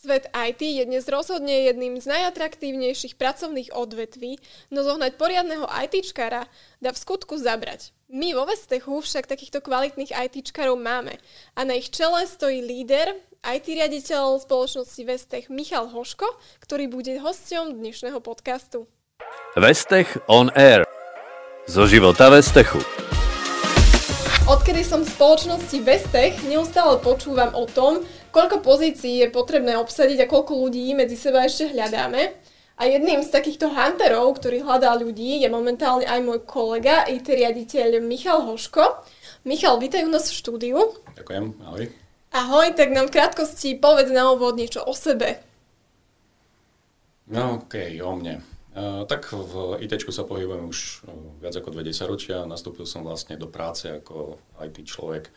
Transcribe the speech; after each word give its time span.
Svet 0.00 0.32
IT 0.32 0.64
je 0.64 0.88
dnes 0.88 1.04
rozhodne 1.12 1.68
jedným 1.68 2.00
z 2.00 2.08
najatraktívnejších 2.08 3.20
pracovných 3.20 3.76
odvetví, 3.76 4.40
no 4.72 4.80
zohnať 4.80 5.20
poriadneho 5.20 5.68
ITčkara 5.68 6.48
dá 6.80 6.90
v 6.96 6.96
skutku 7.04 7.36
zabrať. 7.36 7.92
My 8.08 8.32
vo 8.32 8.48
Vestechu 8.48 8.96
však 8.96 9.28
takýchto 9.28 9.60
kvalitných 9.60 10.16
ITčkarov 10.16 10.80
máme 10.80 11.20
a 11.52 11.60
na 11.68 11.76
ich 11.76 11.92
čele 11.92 12.24
stojí 12.24 12.64
líder, 12.64 13.12
IT 13.44 13.68
riaditeľ 13.68 14.40
spoločnosti 14.40 15.04
Vestech 15.04 15.52
Michal 15.52 15.92
Hoško, 15.92 16.24
ktorý 16.64 16.88
bude 16.88 17.20
hosťom 17.20 17.76
dnešného 17.76 18.24
podcastu. 18.24 18.88
Vestech 19.52 20.16
on 20.32 20.48
Air. 20.56 20.88
Zo 21.68 21.84
života 21.84 22.32
Vestechu. 22.32 23.09
Odkedy 24.50 24.82
som 24.82 25.06
v 25.06 25.14
spoločnosti 25.14 25.78
Vestech, 25.78 26.42
neustále 26.42 26.98
počúvam 26.98 27.54
o 27.54 27.70
tom, 27.70 28.02
koľko 28.34 28.66
pozícií 28.66 29.22
je 29.22 29.30
potrebné 29.30 29.78
obsadiť 29.78 30.26
a 30.26 30.30
koľko 30.30 30.66
ľudí 30.66 30.90
medzi 30.90 31.14
seba 31.14 31.46
ešte 31.46 31.70
hľadáme. 31.70 32.34
A 32.74 32.82
jedným 32.90 33.22
z 33.22 33.30
takýchto 33.30 33.70
hunterov, 33.70 34.26
ktorý 34.42 34.66
hľadá 34.66 34.98
ľudí, 34.98 35.38
je 35.38 35.46
momentálne 35.46 36.02
aj 36.02 36.18
môj 36.26 36.42
kolega, 36.50 37.06
IT 37.06 37.30
riaditeľ 37.30 38.02
Michal 38.02 38.42
Hoško. 38.42 39.06
Michal, 39.46 39.78
vítaj 39.78 40.02
u 40.02 40.10
nás 40.10 40.26
v 40.26 40.42
štúdiu. 40.42 40.98
Ďakujem, 41.14 41.54
ahoj. 41.70 41.86
Ahoj, 42.34 42.66
tak 42.74 42.90
nám 42.90 43.06
v 43.06 43.22
krátkosti 43.22 43.78
povedz 43.78 44.10
na 44.10 44.34
úvod 44.34 44.58
niečo 44.58 44.82
o 44.82 44.90
sebe. 44.98 45.38
No 47.30 47.62
okej, 47.62 48.02
okay, 48.02 48.02
o 48.02 48.18
mne. 48.18 48.49
Tak 49.06 49.32
v 49.34 49.82
IT 49.82 49.98
sa 50.10 50.24
pohybujem 50.24 50.70
už 50.70 51.04
uh, 51.04 51.12
viac 51.42 51.54
ako 51.56 51.74
20 51.74 52.10
ročia. 52.10 52.46
Nastúpil 52.46 52.86
som 52.86 53.02
vlastne 53.02 53.34
do 53.36 53.50
práce 53.50 53.90
ako 53.90 54.40
IT 54.62 54.84
človek 54.86 55.30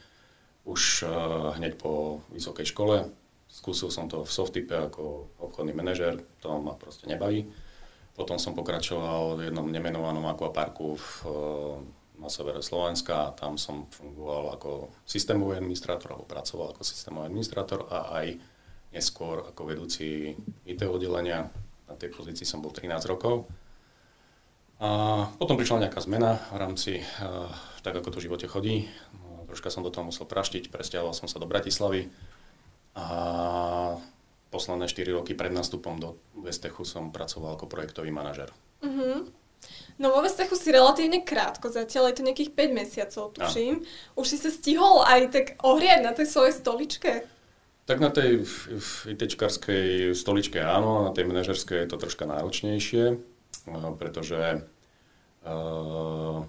už 0.64 1.04
hneď 1.60 1.76
po 1.76 2.24
vysokej 2.32 2.72
škole. 2.72 3.12
Skúsil 3.52 3.92
som 3.92 4.08
to 4.08 4.24
v 4.24 4.32
Softipe 4.32 4.72
ako 4.72 5.28
obchodný 5.44 5.76
manažer, 5.76 6.24
to 6.40 6.48
ma 6.58 6.74
proste 6.74 7.04
nebaví. 7.04 7.52
Potom 8.14 8.38
som 8.38 8.54
pokračoval 8.54 9.38
v 9.42 9.50
jednom 9.50 9.66
nemenovanom 9.66 10.26
aquaparku 10.30 10.98
v, 10.98 11.08
uh, 11.26 11.78
na 12.22 12.30
severe 12.30 12.62
Slovenska. 12.62 13.34
Tam 13.34 13.58
som 13.58 13.90
fungoval 13.90 14.54
ako 14.58 14.94
systémový 15.02 15.58
administrátor, 15.58 16.14
alebo 16.14 16.30
pracoval 16.30 16.78
ako 16.78 16.86
systémový 16.86 17.26
administrátor 17.34 17.90
a 17.90 18.22
aj 18.22 18.38
neskôr 18.94 19.42
ako 19.50 19.62
vedúci 19.66 20.38
IT 20.70 20.86
oddelenia. 20.86 21.50
Na 21.88 21.96
tej 22.00 22.14
pozícii 22.16 22.48
som 22.48 22.64
bol 22.64 22.72
13 22.72 22.90
rokov. 23.10 23.48
A 24.84 24.90
potom 25.40 25.56
prišla 25.56 25.88
nejaká 25.88 26.04
zmena 26.04 26.44
v 26.52 26.58
rámci, 26.60 26.92
uh, 27.00 27.48
tak 27.86 27.96
ako 27.96 28.12
to 28.12 28.20
v 28.20 28.26
živote 28.28 28.48
chodí, 28.52 28.90
troška 29.54 29.70
som 29.70 29.86
do 29.86 29.94
toho 29.94 30.10
musel 30.10 30.26
praštiť, 30.26 30.74
presťahoval 30.74 31.14
som 31.14 31.30
sa 31.30 31.38
do 31.38 31.46
Bratislavy 31.46 32.10
a 32.98 33.06
posledné 34.50 34.90
4 34.90 35.14
roky 35.14 35.38
pred 35.38 35.54
nástupom 35.54 36.02
do 36.02 36.18
Vestechu 36.42 36.82
som 36.86 37.14
pracoval 37.14 37.54
ako 37.54 37.70
projektový 37.70 38.10
manažer. 38.10 38.50
Uh-huh. 38.82 39.30
No 40.02 40.10
vo 40.10 40.26
Vestechu 40.26 40.58
si 40.58 40.74
relatívne 40.74 41.22
krátko, 41.22 41.70
zatiaľ 41.70 42.10
je 42.10 42.16
to 42.18 42.26
nejakých 42.26 42.52
5 42.58 42.74
mesiacov, 42.74 43.24
tuším. 43.38 43.86
No. 43.86 44.22
Už 44.22 44.26
si 44.34 44.38
sa 44.42 44.50
stihol 44.50 45.06
aj 45.06 45.22
tak 45.30 45.46
ohriať 45.62 46.02
na 46.02 46.18
tej 46.18 46.28
svojej 46.34 46.54
stoličke? 46.58 47.12
Tak 47.84 48.00
na 48.00 48.10
tej 48.10 48.48
ITčkarskej 49.12 50.16
stoličke 50.16 50.64
áno, 50.64 51.04
na 51.04 51.12
tej 51.12 51.28
manažerskej 51.28 51.84
je 51.84 51.90
to 51.92 51.98
troška 52.00 52.24
náročnejšie, 52.24 53.04
eh, 53.12 53.92
pretože 54.00 54.64
uh, 55.44 56.48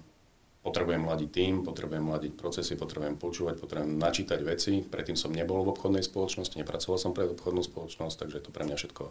potrebujem 0.63 1.03
mladiť 1.03 1.29
tým, 1.29 1.53
potrebujem 1.67 2.07
mladiť 2.07 2.33
procesy, 2.39 2.79
potrebujem 2.79 3.19
počúvať, 3.19 3.59
potrebujem 3.59 3.99
načítať 3.99 4.39
veci. 4.47 4.79
Predtým 4.79 5.19
som 5.19 5.35
nebol 5.35 5.59
v 5.67 5.75
obchodnej 5.75 6.07
spoločnosti, 6.07 6.55
nepracoval 6.55 6.97
som 6.97 7.11
pre 7.11 7.27
obchodnú 7.27 7.61
spoločnosť, 7.67 8.15
takže 8.15 8.35
je 8.39 8.45
to 8.47 8.55
pre 8.55 8.63
mňa 8.63 8.79
všetko 8.79 9.03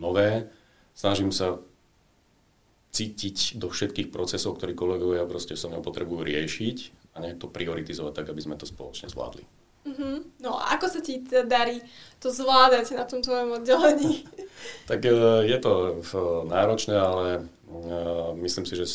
nové. 0.00 0.48
Snažím 0.96 1.30
sa 1.30 1.60
cítiť 2.96 3.60
do 3.60 3.68
všetkých 3.68 4.08
procesov, 4.08 4.56
ktorí 4.56 4.72
kolegovia 4.72 5.28
proste 5.28 5.52
so 5.52 5.68
mnou 5.68 5.84
potrebujú 5.84 6.24
riešiť 6.24 6.76
a 7.14 7.20
nejak 7.20 7.44
to 7.44 7.52
prioritizovať 7.52 8.24
tak, 8.24 8.26
aby 8.32 8.40
sme 8.40 8.56
to 8.56 8.64
spoločne 8.64 9.12
zvládli. 9.12 9.57
Mm-hmm. 9.86 10.42
No 10.42 10.58
a 10.58 10.74
ako 10.76 10.86
sa 10.90 11.00
ti 11.00 11.22
teda 11.22 11.46
darí 11.46 11.78
to 12.18 12.28
zvládať 12.34 12.98
na 12.98 13.04
tom 13.06 13.22
tvojom 13.22 13.62
oddelení? 13.62 14.26
tak 14.90 15.04
e, 15.06 15.12
je 15.46 15.58
to 15.62 15.72
e, 15.72 16.20
náročné, 16.50 16.96
ale 16.98 17.24
e, 17.38 17.40
myslím 18.42 18.66
si, 18.66 18.74
že 18.74 18.86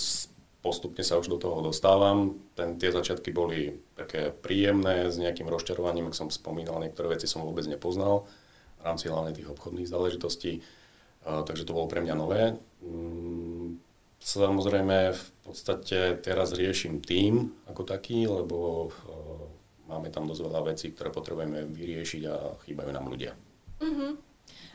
postupne 0.59 1.03
sa 1.03 1.19
už 1.19 1.27
do 1.27 1.37
toho 1.39 1.63
dostávam. 1.63 2.39
Ten, 2.55 2.79
tie 2.79 2.91
začiatky 2.91 3.35
boli 3.35 3.73
také 3.95 4.31
príjemné, 4.31 5.11
s 5.11 5.19
nejakým 5.19 5.47
rozčarovaním, 5.47 6.07
ak 6.11 6.15
som 6.15 6.31
spomínal, 6.31 6.79
niektoré 6.79 7.15
veci 7.15 7.27
som 7.27 7.43
vôbec 7.43 7.67
nepoznal 7.67 8.23
v 8.79 8.81
rámci 8.83 9.11
hlavne 9.11 9.35
tých 9.35 9.51
obchodných 9.51 9.87
záležitostí, 9.87 10.59
takže 11.23 11.63
to 11.63 11.75
bolo 11.75 11.87
pre 11.87 12.03
mňa 12.03 12.15
nové. 12.19 12.59
Um, 12.83 13.79
samozrejme, 14.23 15.11
v 15.11 15.25
podstate 15.43 16.19
teraz 16.23 16.55
riešim 16.55 17.03
tým 17.03 17.51
ako 17.67 17.83
taký, 17.83 18.27
lebo 18.27 18.91
máme 19.87 20.09
tam 20.09 20.27
dosť 20.29 20.41
veľa 20.47 20.61
vecí, 20.73 20.91
ktoré 20.91 21.09
potrebujeme 21.11 21.67
vyriešiť 21.67 22.21
a 22.29 22.35
chýbajú 22.63 22.89
nám 22.91 23.07
ľudia. 23.09 23.35
Mm-hmm. 23.83 24.11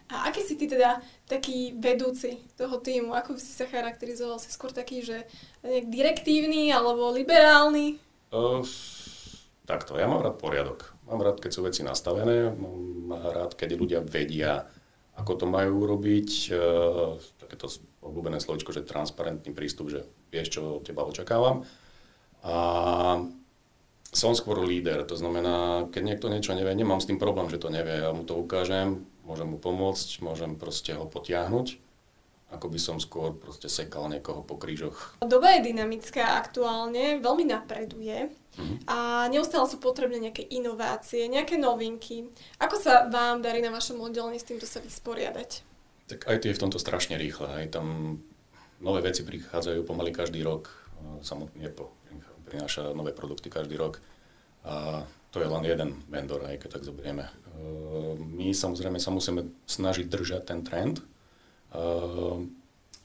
A 0.09 0.33
aký 0.33 0.41
si 0.41 0.57
ty 0.57 0.65
teda 0.65 1.05
taký 1.29 1.77
vedúci 1.77 2.41
toho 2.57 2.81
týmu? 2.81 3.13
Ako 3.13 3.37
by 3.37 3.41
si 3.41 3.53
sa 3.53 3.69
charakterizoval? 3.69 4.41
Si 4.41 4.49
skôr 4.49 4.73
taký, 4.73 5.05
že 5.05 5.29
nejak 5.61 5.93
direktívny 5.93 6.73
alebo 6.73 7.13
liberálny? 7.13 8.01
Uh, 8.33 8.65
takto, 9.69 10.01
ja 10.01 10.09
mám 10.09 10.25
rád 10.25 10.41
poriadok. 10.41 10.97
Mám 11.05 11.21
rád, 11.21 11.37
keď 11.45 11.51
sú 11.53 11.61
veci 11.61 11.85
nastavené, 11.85 12.49
mám 12.57 13.21
rád, 13.21 13.53
keď 13.53 13.77
ľudia 13.77 14.01
vedia, 14.01 14.65
ako 15.13 15.45
to 15.45 15.47
majú 15.49 15.85
robiť. 15.85 16.31
Uh, 16.57 17.21
takéto 17.37 17.69
obľúbené 18.01 18.41
slovičko, 18.41 18.73
že 18.73 18.89
transparentný 18.89 19.53
prístup, 19.53 19.93
že 19.93 20.09
vieš, 20.33 20.57
čo 20.57 20.81
od 20.81 20.85
teba 20.89 21.05
očakávam. 21.05 21.69
A 22.45 22.55
som 24.09 24.33
skôr 24.33 24.65
líder, 24.65 25.05
to 25.05 25.21
znamená, 25.21 25.85
keď 25.93 26.03
niekto 26.05 26.27
niečo 26.33 26.57
nevie, 26.57 26.73
nemám 26.73 27.01
s 27.01 27.09
tým 27.09 27.21
problém, 27.21 27.53
že 27.53 27.61
to 27.61 27.69
nevie, 27.69 28.01
ja 28.01 28.11
mu 28.17 28.25
to 28.25 28.41
ukážem, 28.41 29.05
môžem 29.29 29.53
mu 29.53 29.61
pomôcť, 29.61 30.25
môžem 30.25 30.57
proste 30.57 30.97
ho 30.97 31.05
potiahnuť, 31.05 31.77
ako 32.49 32.67
by 32.73 32.79
som 32.81 32.97
skôr 32.97 33.37
proste 33.37 33.69
sekal 33.69 34.09
niekoho 34.09 34.41
po 34.41 34.57
krížoch. 34.57 35.21
Doba 35.21 35.61
je 35.61 35.69
dynamická 35.69 36.41
aktuálne, 36.41 37.21
veľmi 37.21 37.45
napreduje 37.45 38.33
mm-hmm. 38.33 38.89
a 38.89 39.29
neustále 39.29 39.69
sú 39.69 39.77
potrebné 39.77 40.17
nejaké 40.17 40.49
inovácie, 40.57 41.29
nejaké 41.29 41.61
novinky. 41.61 42.33
Ako 42.57 42.81
sa 42.81 43.13
vám 43.13 43.45
darí 43.45 43.61
na 43.61 43.69
vašom 43.69 44.01
oddelení 44.01 44.41
s 44.41 44.49
týmto 44.49 44.65
sa 44.65 44.81
vysporiadať? 44.81 45.69
Tak 46.09 46.25
aj 46.25 46.41
tie 46.41 46.49
je 46.49 46.57
v 46.57 46.63
tomto 46.65 46.81
strašne 46.81 47.21
rýchle. 47.21 47.45
Aj 47.45 47.69
tam 47.69 48.17
nové 48.81 49.05
veci 49.05 49.21
prichádzajú 49.21 49.85
pomaly 49.85 50.17
každý 50.17 50.41
rok. 50.41 50.73
Samotný 51.21 51.69
Apple 51.69 51.99
prináša 52.49 52.97
nové 52.97 53.13
produkty 53.13 53.53
každý 53.53 53.77
rok. 53.77 54.01
A 54.65 55.05
to 55.29 55.45
je 55.45 55.49
len 55.49 55.65
jeden 55.65 55.91
vendor, 56.09 56.41
aj 56.45 56.65
keď 56.65 56.81
tak 56.81 56.89
zoberieme. 56.89 57.29
Ehm, 57.29 58.17
my 58.37 58.49
samozrejme 58.51 58.97
sa 58.97 59.13
musíme 59.13 59.45
snažiť 59.69 60.07
držať 60.09 60.43
ten 60.49 60.61
trend. 60.65 61.05
Ehm, 61.75 62.57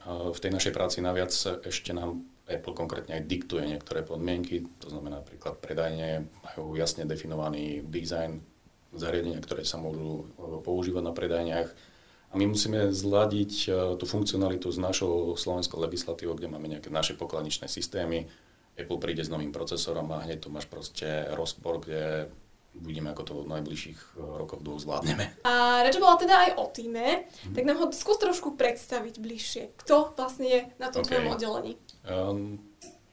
v 0.04 0.36
tej 0.36 0.52
našej 0.52 0.76
práci 0.76 1.00
naviac 1.00 1.32
ešte 1.64 1.96
nám 1.96 2.28
Apple 2.44 2.76
konkrétne 2.76 3.16
aj 3.16 3.24
diktuje 3.24 3.64
niektoré 3.64 4.04
podmienky, 4.04 4.68
to 4.84 4.92
znamená 4.92 5.24
napríklad 5.24 5.64
predajne 5.64 6.28
majú 6.44 6.76
jasne 6.76 7.08
definovaný 7.08 7.88
dizajn 7.88 8.44
zariadenia, 8.92 9.40
ktoré 9.40 9.64
sa 9.64 9.80
môžu 9.80 10.28
e, 10.36 10.60
používať 10.60 11.04
na 11.08 11.16
predajniach. 11.16 11.72
A 11.72 12.34
my 12.36 12.52
musíme 12.52 12.92
zladiť 12.92 13.70
tú 14.02 14.06
funkcionalitu 14.10 14.66
s 14.74 14.82
našou 14.82 15.38
slovenskou 15.38 15.78
legislatívou, 15.78 16.34
kde 16.34 16.50
máme 16.50 16.66
nejaké 16.66 16.90
naše 16.90 17.14
pokladničné 17.14 17.70
systémy, 17.70 18.26
Apple 18.74 18.98
príde 18.98 19.22
s 19.22 19.30
novým 19.30 19.54
procesorom 19.54 20.10
a 20.14 20.26
hneď 20.26 20.44
tu 20.44 20.50
máš 20.50 20.66
proste 20.66 21.30
rozpor, 21.34 21.82
kde 21.86 22.34
uvidíme, 22.74 23.14
ako 23.14 23.24
to 23.24 23.34
v 23.46 23.54
najbližších 23.54 24.00
eh, 24.00 24.20
rokoch 24.20 24.62
dvoch 24.66 24.82
zvládneme. 24.82 25.46
A 25.50 25.86
reč 25.86 25.98
bola 26.02 26.18
teda 26.18 26.36
aj 26.50 26.52
o 26.58 26.66
týme, 26.74 27.26
hmm. 27.30 27.54
tak 27.54 27.64
nám 27.70 27.78
ho 27.82 27.86
skús 27.94 28.18
trošku 28.18 28.58
predstaviť 28.58 29.16
bližšie. 29.22 29.64
Kto 29.78 30.18
vlastne 30.18 30.48
je 30.50 30.60
na 30.82 30.90
tom 30.90 31.06
okay. 31.06 31.22
tvojom 31.22 31.28
oddelení? 31.38 31.74
Um, 32.04 32.58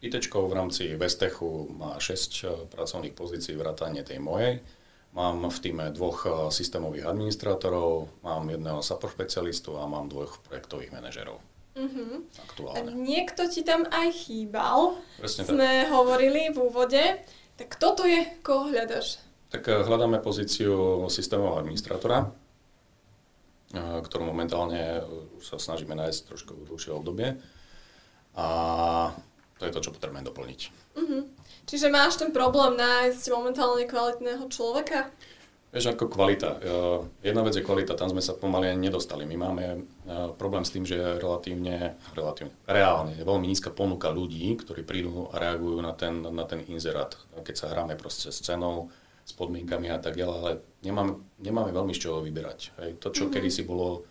IT 0.01 0.17
v 0.33 0.55
rámci 0.57 0.97
Vestechu 0.97 1.69
má 1.77 2.01
6 2.01 2.01
eh, 2.01 2.49
pracovných 2.73 3.13
pozícií 3.13 3.53
vrátane 3.56 4.01
tej 4.01 4.17
mojej. 4.17 4.65
Mám 5.11 5.51
v 5.51 5.59
týme 5.61 5.85
dvoch 5.93 6.25
eh, 6.25 6.33
systémových 6.49 7.05
administrátorov, 7.05 8.09
mám 8.25 8.49
jedného 8.49 8.81
support 8.81 9.13
špecialistu 9.13 9.77
a 9.77 9.85
mám 9.85 10.09
dvoch 10.09 10.41
projektových 10.49 10.97
manažerov. 10.97 11.50
Uh-huh. 11.70 12.26
Aktuálne. 12.50 12.90
Niekto 12.99 13.46
ti 13.46 13.62
tam 13.62 13.87
aj 13.87 14.26
chýbal, 14.26 14.99
Presne 15.22 15.46
sme 15.46 15.70
tak. 15.87 15.94
hovorili 15.94 16.50
v 16.50 16.58
úvode. 16.58 17.02
Tak 17.55 17.78
kto 17.78 17.87
to 17.94 18.05
je, 18.08 18.20
koho 18.43 18.72
hľadaš? 18.72 19.22
Tak 19.55 19.62
eh, 19.70 19.82
hľadáme 19.87 20.19
pozíciu 20.19 21.06
systémového 21.06 21.62
administrátora, 21.62 22.26
eh, 22.26 24.00
ktorú 24.02 24.26
momentálne 24.26 25.02
eh, 25.02 25.38
už 25.38 25.44
sa 25.44 25.56
snažíme 25.62 25.94
nájsť 25.94 26.20
trošku 26.26 26.52
v 26.58 26.67
dlhšie 26.75 26.90
obdobie. 26.90 27.38
A 28.34 28.46
to 29.58 29.69
je 29.69 29.75
to, 29.75 29.82
čo 29.84 29.94
potrebujeme 29.94 30.26
doplniť. 30.26 30.61
Uh-huh. 30.96 31.22
Čiže 31.70 31.87
máš 31.93 32.19
ten 32.19 32.34
problém 32.34 32.75
nájsť 32.75 33.31
momentálne 33.31 33.87
kvalitného 33.87 34.49
človeka? 34.50 35.12
Vieš, 35.70 35.94
ako 35.94 36.11
kvalita. 36.11 36.58
Jedna 37.22 37.46
vec 37.46 37.55
je 37.55 37.62
kvalita, 37.62 37.94
tam 37.94 38.11
sme 38.11 38.19
sa 38.19 38.34
pomaly 38.34 38.75
ani 38.75 38.90
nedostali. 38.90 39.22
My 39.22 39.38
máme 39.38 39.87
problém 40.34 40.67
s 40.67 40.75
tým, 40.75 40.82
že 40.82 40.99
relatívne, 40.99 41.94
relatívne, 42.11 42.50
reálne, 42.67 43.14
je 43.14 43.22
veľmi 43.22 43.46
nízka 43.46 43.70
ponuka 43.70 44.11
ľudí, 44.11 44.50
ktorí 44.58 44.82
prídu 44.82 45.31
a 45.31 45.38
reagujú 45.38 45.78
na 45.78 45.94
ten, 45.94 46.26
na 46.26 46.43
ten 46.43 46.67
inzerát. 46.67 47.14
Keď 47.46 47.55
sa 47.55 47.70
hráme 47.70 47.94
proste 47.94 48.34
s 48.34 48.43
cenou, 48.43 48.90
s 49.31 49.32
podmienkami 49.38 49.94
a 49.94 50.02
tak 50.02 50.19
ďalej, 50.19 50.37
ale 50.43 50.52
nemáme, 50.82 51.12
nemáme 51.38 51.70
veľmi 51.70 51.94
z 51.94 52.02
čoho 52.02 52.19
vyberať. 52.19 52.75
Hej. 52.82 52.90
To, 52.99 53.14
čo 53.14 53.31
mm-hmm. 53.31 53.34
kedysi 53.38 53.62
bolo, 53.62 54.02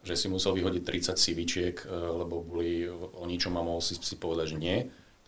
že 0.00 0.16
si 0.16 0.32
musel 0.32 0.56
vyhodiť 0.56 0.82
30 1.12 1.20
CVčiek, 1.20 1.76
e, 1.84 1.88
lebo 1.92 2.40
boli 2.40 2.88
o 2.88 3.24
ničom 3.28 3.52
a 3.60 3.62
mohol 3.66 3.84
si, 3.84 4.00
si 4.00 4.16
povedať, 4.16 4.56
že 4.56 4.58
nie, 4.60 4.78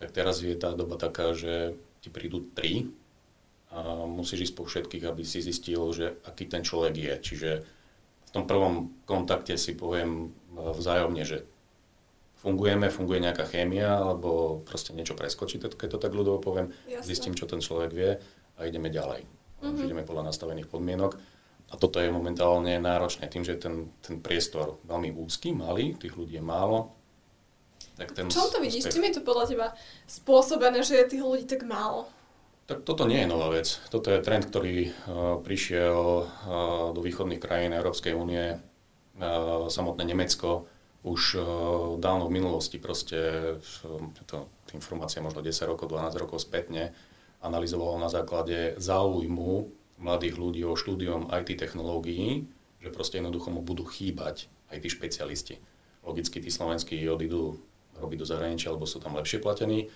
tak 0.01 0.09
teraz 0.09 0.41
je 0.41 0.57
tá 0.57 0.73
doba 0.73 0.97
taká, 0.97 1.37
že 1.37 1.77
ti 2.01 2.09
prídu 2.09 2.49
3 2.57 3.06
a 3.67 4.07
musíš 4.07 4.51
ísť 4.51 4.55
po 4.55 4.63
všetkých, 4.63 5.03
aby 5.07 5.27
si 5.27 5.43
zistil, 5.43 5.83
že 5.91 6.15
aký 6.23 6.47
ten 6.47 6.63
človek 6.63 6.93
je. 6.95 7.13
Čiže 7.19 7.49
v 8.27 8.29
tom 8.31 8.47
prvom 8.47 8.95
kontakte 9.03 9.59
si 9.59 9.75
poviem 9.75 10.31
e, 10.55 10.71
vzájomne, 10.71 11.23
že 11.27 11.43
fungujeme, 12.39 12.87
funguje 12.87 13.19
nejaká 13.19 13.43
chémia, 13.43 13.99
alebo 13.99 14.61
proste 14.63 14.95
niečo 14.95 15.19
preskočí, 15.19 15.59
keď 15.59 15.97
to 15.97 15.99
tak 15.99 16.15
ľudovo 16.15 16.39
poviem, 16.39 16.71
Jasne. 16.87 17.07
zistím, 17.07 17.35
čo 17.35 17.49
ten 17.49 17.59
človek 17.59 17.91
vie 17.91 18.11
a 18.55 18.59
ideme 18.63 18.87
ďalej. 18.87 19.27
Mm-hmm. 19.57 19.85
ideme 19.89 20.05
podľa 20.05 20.29
nastavených 20.29 20.69
podmienok. 20.69 21.17
A 21.67 21.75
toto 21.75 21.99
je 21.99 22.13
momentálne 22.13 22.77
náročné 22.79 23.27
tým, 23.27 23.43
že 23.43 23.59
ten, 23.59 23.91
ten 23.99 24.21
priestor 24.21 24.79
veľmi 24.87 25.11
úzky, 25.17 25.51
malý, 25.51 25.97
tých 25.99 26.15
ľudí 26.15 26.39
je 26.39 26.45
málo. 26.45 26.93
Tak 27.97 28.13
ten 28.13 28.29
Čom 28.29 28.53
to 28.53 28.61
vidíš? 28.61 28.93
Čím 28.93 29.09
je 29.09 29.19
to 29.19 29.21
podľa 29.25 29.45
teba 29.49 29.67
spôsobené, 30.05 30.85
že 30.85 31.01
je 31.01 31.17
tých 31.17 31.23
ľudí 31.25 31.49
tak 31.49 31.65
málo? 31.65 32.05
Tak 32.67 32.83
toto 32.83 33.07
nie 33.07 33.23
je 33.23 33.31
nová 33.31 33.47
vec. 33.47 33.79
Toto 33.87 34.11
je 34.11 34.19
trend, 34.19 34.43
ktorý 34.51 34.91
uh, 34.91 35.39
prišiel 35.39 35.95
uh, 35.95 36.27
do 36.91 36.99
východných 36.99 37.39
krajín 37.39 37.71
Európskej 37.71 38.11
únie. 38.11 38.59
Uh, 39.15 39.71
samotné 39.71 40.03
Nemecko 40.03 40.67
už 41.07 41.39
dávno 42.03 42.27
v 42.27 42.35
minulosti 42.35 42.83
proste, 42.83 43.15
to 44.27 44.49
informácia 44.75 45.23
možno 45.23 45.39
10 45.39 45.55
rokov, 45.63 45.87
12 45.87 46.19
rokov 46.19 46.43
spätne, 46.43 46.91
analyzovalo 47.39 47.95
na 47.95 48.11
základe 48.11 48.75
záujmu 48.75 49.71
mladých 50.03 50.35
ľudí 50.35 50.67
o 50.67 50.75
štúdium 50.75 51.31
IT 51.31 51.55
technológií, 51.55 52.43
že 52.83 52.91
proste 52.91 53.23
jednoducho 53.23 53.55
mu 53.55 53.63
budú 53.63 53.87
chýbať 53.87 54.51
IT 54.67 54.91
špecialisti. 54.91 55.63
Logicky 56.03 56.43
tí 56.43 56.51
slovenskí 56.51 56.99
odídu 57.07 57.55
robiť 57.95 58.17
do 58.19 58.27
zahraničia, 58.27 58.75
alebo 58.75 58.83
sú 58.83 58.99
tam 58.99 59.15
lepšie 59.15 59.39
platení 59.39 59.87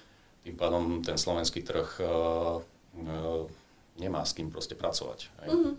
tým 0.41 0.55
pádom 0.57 1.05
ten 1.05 1.17
slovenský 1.17 1.61
trh 1.61 2.01
uh, 2.01 2.59
uh, 2.59 3.43
nemá 4.01 4.25
s 4.25 4.33
kým 4.33 4.49
proste 4.49 4.73
pracovať. 4.73 5.29
Mm-hmm. 5.45 5.73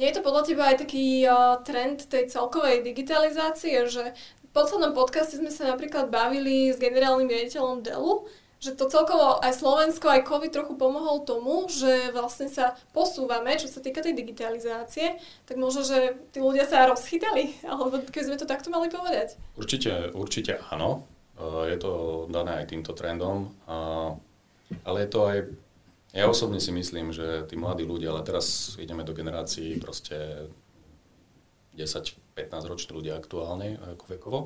Nie 0.00 0.14
je 0.14 0.16
to 0.16 0.26
podľa 0.26 0.42
teba 0.46 0.70
aj 0.70 0.86
taký 0.86 1.26
uh, 1.26 1.58
trend 1.66 2.06
tej 2.06 2.30
celkovej 2.30 2.86
digitalizácie, 2.86 3.90
že 3.90 4.14
v 4.14 4.48
poslednom 4.54 4.94
podcaste 4.94 5.36
sme 5.38 5.50
sa 5.50 5.68
napríklad 5.70 6.08
bavili 6.10 6.70
s 6.70 6.78
generálnym 6.78 7.26
riaditeľom 7.26 7.82
Dellu, 7.82 8.26
že 8.60 8.76
to 8.76 8.92
celkovo 8.92 9.40
aj 9.40 9.56
Slovensko, 9.56 10.04
aj 10.12 10.28
COVID 10.28 10.52
trochu 10.52 10.74
pomohol 10.76 11.24
tomu, 11.24 11.64
že 11.72 12.12
vlastne 12.12 12.44
sa 12.52 12.76
posúvame, 12.92 13.56
čo 13.56 13.72
sa 13.72 13.80
týka 13.80 14.04
tej 14.04 14.12
digitalizácie, 14.12 15.16
tak 15.48 15.56
možno, 15.56 15.80
že 15.80 16.20
tí 16.28 16.44
ľudia 16.44 16.68
sa 16.68 16.84
rozchytali, 16.84 17.56
alebo 17.64 18.04
keď 18.04 18.22
sme 18.28 18.36
to 18.36 18.44
takto 18.44 18.68
mali 18.68 18.92
povedať. 18.92 19.40
Určite, 19.56 20.12
určite 20.12 20.60
áno. 20.68 21.08
Je 21.68 21.76
to 21.80 22.24
dané 22.28 22.60
aj 22.60 22.70
týmto 22.70 22.92
trendom, 22.92 23.52
ale 24.84 24.96
je 25.04 25.08
to 25.08 25.20
aj, 25.26 25.38
ja 26.14 26.26
osobne 26.26 26.58
si 26.58 26.74
myslím, 26.74 27.14
že 27.14 27.46
tí 27.46 27.54
mladí 27.54 27.86
ľudia, 27.86 28.10
ale 28.10 28.26
teraz 28.26 28.76
ideme 28.76 29.06
do 29.06 29.14
generácií 29.14 29.78
proste 29.78 30.48
10-15 31.78 32.70
roční 32.70 32.92
ľudia 32.92 33.14
aktuálne, 33.16 33.78
ako 33.96 34.04
vekovo, 34.10 34.40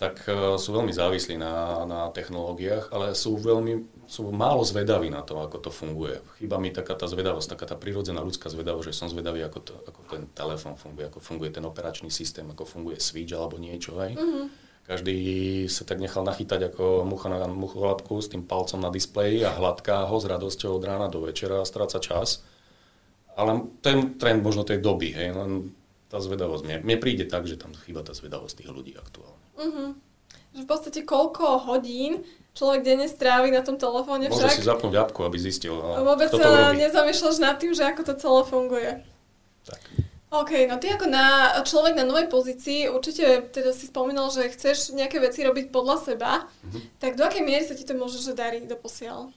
tak 0.00 0.24
e, 0.24 0.56
sú 0.56 0.72
veľmi 0.72 0.88
závislí 0.96 1.36
na, 1.36 1.84
na 1.84 2.00
technológiách, 2.08 2.88
ale 2.88 3.12
sú 3.12 3.36
veľmi, 3.36 3.84
sú 4.08 4.32
málo 4.32 4.64
zvedaví 4.64 5.12
na 5.12 5.20
to, 5.20 5.36
ako 5.36 5.60
to 5.60 5.68
funguje. 5.68 6.24
Chýba 6.40 6.56
mi 6.56 6.72
taká 6.72 6.96
tá 6.96 7.04
zvedavosť, 7.04 7.52
taká 7.52 7.68
tá 7.68 7.76
prirodzená 7.76 8.24
ľudská 8.24 8.48
zvedavosť, 8.48 8.88
že 8.88 8.96
som 8.96 9.12
zvedavý, 9.12 9.44
ako, 9.44 9.58
to, 9.60 9.72
ako 9.84 10.00
ten 10.08 10.24
telefón 10.32 10.80
funguje, 10.80 11.12
ako 11.12 11.20
funguje 11.20 11.52
ten 11.52 11.64
operačný 11.68 12.08
systém, 12.08 12.48
ako 12.48 12.64
funguje 12.64 12.96
switch 12.96 13.36
alebo 13.36 13.60
niečo, 13.60 14.00
hej. 14.00 14.16
Mm-hmm 14.16 14.69
každý 14.90 15.70
sa 15.70 15.86
tak 15.86 16.02
nechal 16.02 16.26
nachytať 16.26 16.74
ako 16.74 17.06
mucha 17.06 17.30
na 17.30 17.46
mucholapku 17.46 18.18
s 18.18 18.26
tým 18.26 18.42
palcom 18.42 18.82
na 18.82 18.90
displeji 18.90 19.46
a 19.46 19.54
hladká 19.54 20.10
ho 20.10 20.18
s 20.18 20.26
radosťou 20.26 20.74
od 20.74 20.82
rána 20.82 21.06
do 21.06 21.22
večera 21.22 21.62
a 21.62 21.68
stráca 21.68 22.02
čas. 22.02 22.42
Ale 23.38 23.70
ten 23.86 24.18
trend 24.18 24.42
možno 24.42 24.66
tej 24.66 24.82
doby, 24.82 25.14
hej, 25.14 25.30
len 25.30 25.70
tá 26.10 26.18
zvedavosť. 26.18 26.66
Mne, 26.66 26.76
mne 26.82 26.96
príde 26.98 27.22
tak, 27.30 27.46
že 27.46 27.54
tam 27.54 27.70
chýba 27.86 28.02
tá 28.02 28.18
zvedavosť 28.18 28.66
tých 28.66 28.70
ľudí 28.74 28.98
aktuálne. 28.98 29.46
Uh-huh. 29.54 29.90
Že 30.58 30.62
v 30.66 30.68
podstate 30.68 31.00
koľko 31.06 31.70
hodín 31.70 32.26
človek 32.58 32.82
denne 32.82 33.06
strávi 33.06 33.54
na 33.54 33.62
tom 33.62 33.78
telefóne 33.78 34.26
Môže 34.26 34.50
však. 34.50 34.58
si 34.58 34.66
zapnúť 34.66 34.98
apku, 35.06 35.22
aby 35.22 35.38
zistil. 35.38 35.78
A 35.78 36.02
vôbec 36.02 36.34
sa 36.34 36.74
nezamýšľaš 36.74 37.38
nad 37.38 37.62
tým, 37.62 37.70
že 37.78 37.86
ako 37.86 38.10
to 38.10 38.14
celé 38.18 38.40
funguje. 38.42 38.90
Tak. 39.62 40.09
OK, 40.30 40.70
no 40.70 40.78
ty 40.78 40.94
ako 40.94 41.10
na, 41.10 41.58
človek 41.66 41.98
na 41.98 42.06
novej 42.06 42.30
pozícii 42.30 42.86
určite 42.86 43.50
teda 43.50 43.74
si 43.74 43.90
spomínal, 43.90 44.30
že 44.30 44.46
chceš 44.54 44.94
nejaké 44.94 45.18
veci 45.18 45.42
robiť 45.42 45.74
podľa 45.74 45.96
seba, 46.06 46.46
mm-hmm. 46.46 47.02
tak 47.02 47.18
do 47.18 47.26
akej 47.26 47.42
miery 47.42 47.66
sa 47.66 47.74
ti 47.74 47.82
to 47.82 47.98
môže 47.98 48.22
že 48.22 48.38
darí 48.38 48.62
posiaľ? 48.78 49.34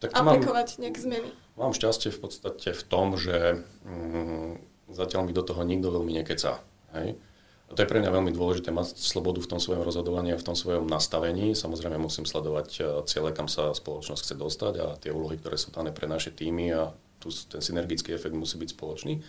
Tak 0.00 0.16
aplikovať 0.16 0.80
mám, 0.80 0.80
nejaké 0.80 0.98
zmeny? 1.04 1.28
Mám 1.60 1.76
šťastie 1.76 2.08
v 2.08 2.18
podstate 2.24 2.72
v 2.72 2.82
tom, 2.88 3.20
že 3.20 3.60
mm, 3.84 4.52
zatiaľ 4.96 5.28
mi 5.28 5.36
do 5.36 5.44
toho 5.44 5.60
nikto 5.60 5.92
veľmi 5.92 6.16
nekeca. 6.24 6.64
Hej? 6.96 7.20
A 7.68 7.70
to 7.76 7.84
je 7.84 7.90
pre 7.90 8.00
mňa 8.00 8.08
veľmi 8.08 8.32
dôležité 8.32 8.72
mať 8.72 8.96
slobodu 8.96 9.44
v 9.44 9.50
tom 9.52 9.60
svojom 9.60 9.84
rozhodovaní 9.84 10.32
a 10.32 10.40
v 10.40 10.46
tom 10.46 10.56
svojom 10.56 10.88
nastavení. 10.88 11.52
Samozrejme 11.52 12.00
musím 12.00 12.24
sledovať 12.24 12.68
e, 12.80 12.82
ciele, 13.04 13.28
kam 13.36 13.44
sa 13.44 13.76
spoločnosť 13.76 14.24
chce 14.24 14.34
dostať 14.40 14.74
a 14.80 14.86
tie 14.96 15.12
úlohy, 15.12 15.36
ktoré 15.36 15.60
sú 15.60 15.68
dané 15.68 15.92
pre 15.92 16.08
naše 16.08 16.32
týmy 16.32 16.72
a 16.72 16.96
tu 17.20 17.28
ten 17.28 17.60
synergický 17.60 18.16
efekt 18.16 18.32
musí 18.32 18.56
byť 18.56 18.72
spoločný 18.72 19.20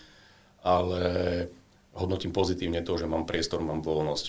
ale 0.60 1.02
hodnotím 1.96 2.32
pozitívne 2.32 2.84
to, 2.84 2.96
že 2.96 3.10
mám 3.10 3.26
priestor, 3.26 3.64
mám 3.64 3.82
voľnosť. 3.82 4.26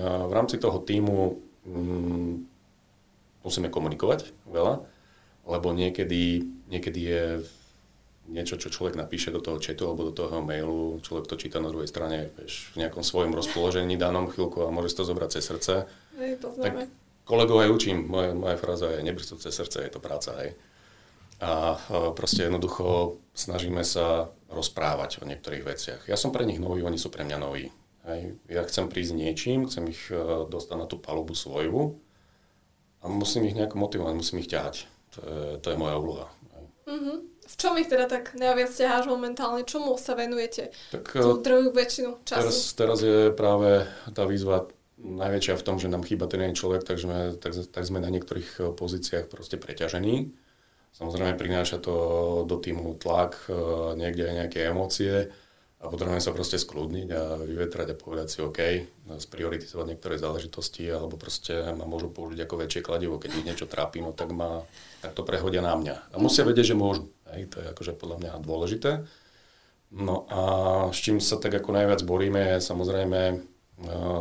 A 0.00 0.24
v 0.24 0.32
rámci 0.32 0.56
toho 0.56 0.80
týmu 0.80 1.36
mm, 1.68 2.32
musíme 3.44 3.68
komunikovať 3.68 4.32
veľa, 4.48 4.80
lebo 5.46 5.68
niekedy, 5.74 6.46
niekedy 6.70 7.00
je 7.02 7.24
niečo, 8.30 8.54
čo 8.54 8.70
človek 8.70 8.94
napíše 8.94 9.34
do 9.34 9.42
toho 9.42 9.58
chatu 9.58 9.90
alebo 9.90 10.08
do 10.08 10.14
toho 10.14 10.38
mailu, 10.40 11.02
človek 11.02 11.26
to 11.26 11.34
číta 11.34 11.58
na 11.58 11.74
druhej 11.74 11.90
strane 11.90 12.30
vieš, 12.38 12.70
v 12.72 12.86
nejakom 12.86 13.02
svojom 13.02 13.34
rozpoložení 13.34 13.98
danom 13.98 14.30
chvíľku 14.30 14.62
a 14.62 14.70
môže 14.70 14.94
to 14.94 15.02
zobrať 15.02 15.38
cez 15.38 15.44
srdce. 15.44 15.74
Hej, 16.16 16.38
tak 16.38 16.86
kolegov 17.26 17.66
aj 17.66 17.70
učím, 17.74 18.06
moja, 18.06 18.30
moja 18.32 18.54
fráza 18.54 18.94
je 18.94 19.02
cez 19.42 19.52
srdce, 19.52 19.82
je 19.82 19.92
to 19.92 19.98
práca. 19.98 20.38
Hej. 20.38 20.54
A 21.42 21.74
proste 22.14 22.46
jednoducho 22.46 23.18
snažíme 23.34 23.82
sa 23.82 24.30
rozprávať 24.46 25.18
o 25.18 25.26
niektorých 25.26 25.64
veciach. 25.66 26.00
Ja 26.06 26.14
som 26.14 26.30
pre 26.30 26.46
nich 26.46 26.62
nový, 26.62 26.86
oni 26.86 27.00
sú 27.00 27.10
pre 27.10 27.26
mňa 27.26 27.38
noví. 27.40 27.66
Hej. 28.06 28.38
Ja 28.46 28.62
chcem 28.66 28.86
prísť 28.86 29.14
niečím, 29.14 29.66
chcem 29.66 29.86
ich 29.90 30.10
e, 30.10 30.18
dostať 30.46 30.76
na 30.78 30.86
tú 30.90 30.98
palubu 30.98 31.38
svoju 31.38 31.98
a 32.98 33.06
musím 33.06 33.46
ich 33.46 33.54
nejako 33.54 33.78
motivovať, 33.78 34.14
musím 34.18 34.42
ich 34.42 34.50
ťahať. 34.50 34.90
To 35.14 35.18
je, 35.22 35.42
to 35.62 35.66
je 35.70 35.76
moja 35.78 35.96
úloha. 35.98 36.26
Mm-hmm. 36.82 37.16
V 37.46 37.54
čom 37.54 37.78
ich 37.78 37.86
teda 37.86 38.10
tak 38.10 38.34
najviac 38.34 38.74
ťaháš 38.74 39.06
momentálne? 39.06 39.62
Čomu 39.62 39.94
sa 39.98 40.18
venujete 40.18 40.74
tak, 40.90 41.14
tú 41.14 41.38
e, 41.38 41.42
druhú 41.46 41.70
väčšinu 41.70 42.26
času? 42.26 42.42
Teraz, 42.42 42.58
teraz 42.74 42.98
je 43.06 43.30
práve 43.30 43.86
tá 44.10 44.26
výzva 44.26 44.66
najväčšia 44.98 45.54
v 45.58 45.66
tom, 45.66 45.78
že 45.78 45.86
nám 45.86 46.02
chýba 46.02 46.26
ten 46.26 46.42
jeden 46.42 46.58
človek, 46.58 46.82
takže 46.82 47.38
tak, 47.38 47.54
tak 47.54 47.82
sme 47.86 48.02
na 48.02 48.10
niektorých 48.10 48.50
e, 48.58 48.74
pozíciách 48.74 49.30
proste 49.30 49.62
preťažení 49.62 50.34
Samozrejme 50.92 51.40
prináša 51.40 51.80
to 51.80 51.94
do 52.44 52.56
týmu 52.60 52.94
tlak, 53.00 53.48
e, 53.48 53.52
niekde 53.96 54.28
aj 54.28 54.34
nejaké 54.44 54.58
emócie 54.68 55.32
a 55.82 55.90
potrebujeme 55.90 56.22
sa 56.22 56.30
proste 56.30 56.62
skľudniť 56.62 57.08
a 57.10 57.22
vyvetrať 57.42 57.88
a 57.90 57.98
povedať 57.98 58.26
si 58.30 58.38
OK, 58.38 58.60
sprioritizovať 59.18 59.86
niektoré 59.90 60.14
záležitosti 60.14 60.86
alebo 60.86 61.18
proste 61.18 61.74
ma 61.74 61.88
môžu 61.88 62.06
použiť 62.06 62.38
ako 62.46 62.54
väčšie 62.54 62.86
kladivo, 62.86 63.18
keď 63.18 63.42
ich 63.42 63.48
niečo 63.50 63.66
trápi, 63.66 63.98
no 63.98 64.14
tak, 64.14 64.30
ma, 64.30 64.62
tak 65.02 65.18
to 65.18 65.26
prehodia 65.26 65.58
na 65.58 65.74
mňa. 65.74 66.14
A 66.14 66.16
musia 66.22 66.46
vedieť, 66.46 66.70
že 66.70 66.78
môžu. 66.78 67.10
Hej, 67.34 67.50
to 67.50 67.56
je 67.58 67.66
akože 67.74 67.98
podľa 67.98 68.16
mňa 68.22 68.32
dôležité. 68.46 68.90
No 69.92 70.24
a 70.30 70.40
s 70.94 71.02
čím 71.02 71.18
sa 71.18 71.36
tak 71.36 71.52
ako 71.52 71.74
najviac 71.74 72.00
boríme 72.06 72.40
je 72.56 72.64
samozrejme 72.64 73.20
e, 73.28 73.36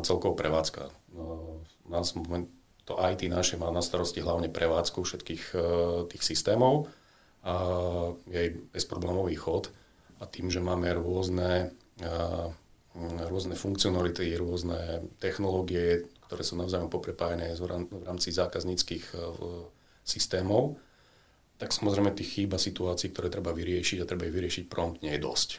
celková 0.02 0.34
prevádzka. 0.34 0.90
No, 1.14 1.62
nás 1.86 2.18
moment, 2.18 2.50
to 2.86 2.98
IT 2.98 3.26
naše 3.30 3.56
má 3.56 3.70
na 3.70 3.84
starosti 3.84 4.20
hlavne 4.22 4.50
prevádzku 4.50 5.06
všetkých 5.06 5.44
uh, 5.54 5.62
tých 6.10 6.24
systémov 6.26 6.90
a 7.42 7.54
jej 8.30 8.54
bezproblémový 8.70 9.34
chod 9.38 9.74
a 10.22 10.30
tým, 10.30 10.54
že 10.54 10.62
máme 10.62 10.94
rôzne, 10.94 11.74
uh, 12.02 12.48
rôzne 13.26 13.58
funkcionality, 13.58 14.34
rôzne 14.38 15.06
technológie, 15.18 16.06
ktoré 16.30 16.42
sú 16.46 16.58
navzájom 16.58 16.90
poprepájené 16.90 17.54
v 17.58 18.06
rámci 18.06 18.30
zákazníckých 18.34 19.06
uh, 19.18 19.66
systémov, 20.06 20.78
tak 21.62 21.78
samozrejme 21.78 22.18
tých 22.18 22.42
chýb 22.42 22.58
a 22.58 22.60
situácií, 22.62 23.14
ktoré 23.14 23.30
treba 23.30 23.54
vyriešiť 23.54 24.02
a 24.02 24.10
treba 24.10 24.26
ich 24.26 24.34
vyriešiť 24.34 24.66
promptne 24.66 25.14
je 25.14 25.20
dosť. 25.22 25.50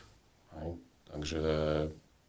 Hej. 0.59 0.71
Takže 1.13 1.43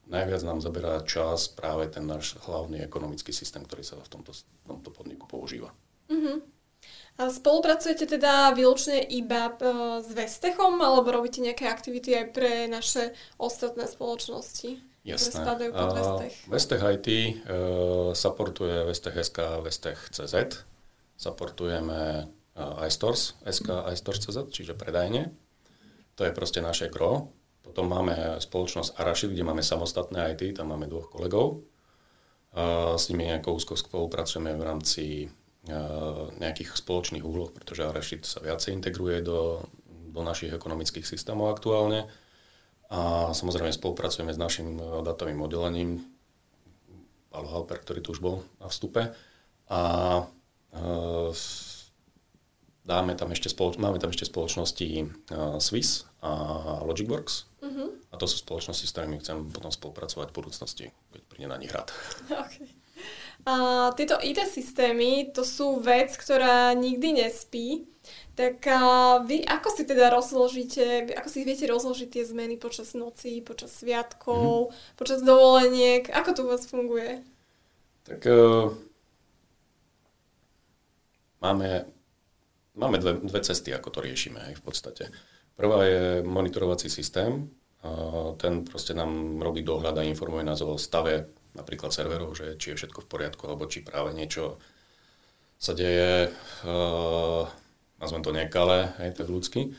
najviac 0.08 0.42
nám 0.44 0.60
zaberá 0.60 1.00
čas 1.04 1.48
práve 1.48 1.88
ten 1.88 2.04
náš 2.04 2.36
hlavný 2.44 2.84
ekonomický 2.84 3.32
systém, 3.32 3.64
ktorý 3.64 3.84
sa 3.86 4.00
v 4.00 4.10
tomto, 4.10 4.36
v 4.36 4.66
tomto 4.68 4.90
podniku 4.92 5.26
používa. 5.28 5.72
Uh-huh. 6.12 6.44
A 7.14 7.30
spolupracujete 7.30 8.10
teda 8.10 8.52
výlučne 8.58 9.06
iba 9.06 9.54
e, 9.54 10.02
s 10.02 10.10
Vestechom, 10.12 10.82
alebo 10.82 11.14
robíte 11.14 11.46
nejaké 11.46 11.70
aktivity 11.70 12.18
aj 12.18 12.26
pre 12.34 12.66
naše 12.66 13.14
ostatné 13.38 13.86
spoločnosti? 13.86 14.82
Jasné. 15.04 15.30
Ktoré 15.30 15.44
spadajú 15.44 15.72
pod 15.76 15.92
Vestech. 16.00 16.34
Vestech 16.48 16.82
IT 16.82 17.08
uh, 17.12 18.16
supportuje 18.16 18.88
Vestech 18.88 19.20
SK, 19.20 19.60
Vestech 19.60 20.00
CZ. 20.16 20.64
Supportujeme 21.20 22.32
uh, 22.56 22.88
iStores, 22.88 23.36
SK, 23.44 23.84
iStores.cz, 23.92 24.48
čiže 24.48 24.80
predajne. 24.80 25.36
To 26.16 26.24
je 26.24 26.32
proste 26.32 26.64
naše 26.64 26.88
gro. 26.88 27.36
Potom 27.64 27.88
máme 27.88 28.44
spoločnosť 28.44 29.00
Arašid, 29.00 29.32
kde 29.32 29.48
máme 29.48 29.64
samostatné 29.64 30.36
IT, 30.36 30.60
tam 30.60 30.76
máme 30.76 30.86
dvoch 30.92 31.08
kolegov. 31.08 31.64
S 32.94 33.10
nimi 33.10 33.26
nejako 33.26 33.58
úzko 33.58 33.74
spolupracujeme 33.80 34.54
v 34.54 34.62
rámci 34.62 35.04
nejakých 36.38 36.76
spoločných 36.76 37.24
úloh, 37.24 37.50
pretože 37.50 37.88
Arašid 37.88 38.28
sa 38.28 38.44
viacej 38.44 38.76
integruje 38.76 39.24
do, 39.24 39.64
do 40.12 40.22
našich 40.22 40.52
ekonomických 40.52 41.08
systémov 41.08 41.50
aktuálne. 41.56 42.12
A 42.94 43.32
samozrejme 43.32 43.74
spolupracujeme 43.74 44.36
s 44.36 44.38
našim 44.38 44.78
datovým 45.02 45.40
oddelením, 45.42 46.04
Palo 47.34 47.50
Halper, 47.50 47.82
ktorý 47.82 48.06
tu 48.06 48.14
už 48.14 48.22
bol 48.22 48.46
na 48.62 48.70
vstupe. 48.70 49.10
A 49.72 49.82
dáme 52.84 53.16
tam 53.16 53.32
ešte 53.32 53.48
spoloč- 53.48 53.80
máme 53.80 54.00
tam 54.00 54.12
ešte 54.12 54.28
spoločnosti 54.28 54.88
Swiss 55.60 56.08
a 56.20 56.32
Logicworks. 56.84 57.48
Uh-huh. 57.64 57.96
A 58.12 58.20
to 58.20 58.28
sú 58.28 58.44
spoločnosti, 58.44 58.86
s 58.86 58.94
ktorými 58.94 59.24
chcem 59.24 59.48
potom 59.50 59.72
spolupracovať 59.72 60.28
v 60.30 60.38
budúcnosti, 60.38 60.86
keď 61.16 61.22
príde 61.32 61.48
na 61.48 61.58
nich 61.60 61.72
rád. 61.72 61.92
Okay. 62.30 62.68
A 63.44 63.92
tieto 64.00 64.16
IT 64.24 64.40
systémy, 64.48 65.36
to 65.36 65.44
sú 65.44 65.84
vec, 65.84 66.16
ktorá 66.16 66.72
nikdy 66.72 67.20
nespí. 67.20 67.84
Tak 68.40 68.64
a 68.72 68.80
vy 69.20 69.44
ako 69.44 69.70
si 69.76 69.84
teda 69.84 70.08
rozložíte, 70.08 71.12
ako 71.12 71.28
si 71.28 71.44
viete 71.44 71.68
rozložiť 71.68 72.08
tie 72.08 72.24
zmeny 72.24 72.56
počas 72.56 72.96
noci, 72.96 73.44
počas 73.44 73.76
sviatkov, 73.76 74.72
mm-hmm. 74.72 74.96
počas 74.96 75.20
dovoleniek? 75.22 76.08
Ako 76.08 76.30
to 76.32 76.42
u 76.48 76.50
vás 76.56 76.64
funguje? 76.64 77.20
Tak 78.08 78.24
uh, 78.28 78.72
máme, 81.44 81.88
máme 82.76 82.98
dve, 82.98 83.22
dve 83.22 83.42
cesty, 83.42 83.74
ako 83.74 83.90
to 83.90 84.00
riešime 84.02 84.40
aj 84.40 84.54
v 84.60 84.64
podstate. 84.64 85.04
Prvá 85.54 85.86
je 85.86 86.26
monitorovací 86.26 86.90
systém. 86.90 87.50
Ten 88.42 88.64
proste 88.64 88.96
nám 88.96 89.38
robí 89.44 89.62
dohľad 89.62 90.00
a 90.00 90.08
informuje 90.08 90.48
nás 90.48 90.64
o 90.64 90.80
stave 90.80 91.30
napríklad 91.54 91.94
serverov, 91.94 92.34
že 92.34 92.58
či 92.58 92.74
je 92.74 92.80
všetko 92.82 93.06
v 93.06 93.10
poriadku, 93.12 93.46
alebo 93.46 93.70
či 93.70 93.86
práve 93.86 94.18
niečo 94.18 94.58
sa 95.62 95.72
deje, 95.78 96.34
uh, 96.66 97.46
nazvem 98.02 98.24
to 98.26 98.32
nekale, 98.36 98.92
hej, 99.00 99.16
tak 99.16 99.30
ľudsky. 99.30 99.72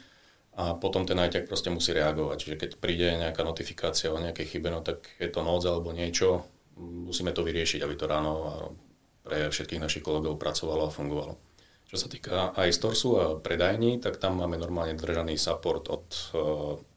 A 0.54 0.78
potom 0.78 1.02
ten 1.02 1.18
ajťak 1.18 1.50
proste 1.50 1.68
musí 1.68 1.90
reagovať. 1.90 2.36
Čiže 2.38 2.56
keď 2.56 2.70
príde 2.78 3.10
nejaká 3.18 3.42
notifikácia 3.42 4.14
o 4.14 4.22
nejakej 4.22 4.54
chybe, 4.54 4.70
no 4.70 4.86
tak 4.86 5.10
je 5.18 5.26
to 5.26 5.42
noc 5.42 5.66
alebo 5.66 5.90
niečo, 5.90 6.46
musíme 6.78 7.34
to 7.34 7.42
vyriešiť, 7.42 7.82
aby 7.82 7.94
to 7.98 8.06
ráno 8.06 8.32
pre 9.26 9.50
všetkých 9.50 9.82
našich 9.82 10.06
kolegov 10.06 10.38
pracovalo 10.38 10.86
a 10.86 10.94
fungovalo. 10.94 11.34
Čo 11.84 11.96
sa 12.00 12.08
týka 12.10 12.50
iStorsu 12.58 13.08
a 13.20 13.24
predajní, 13.38 14.02
tak 14.02 14.18
tam 14.18 14.40
máme 14.40 14.58
normálne 14.58 14.98
držaný 14.98 15.38
support 15.38 15.86
od 15.92 16.06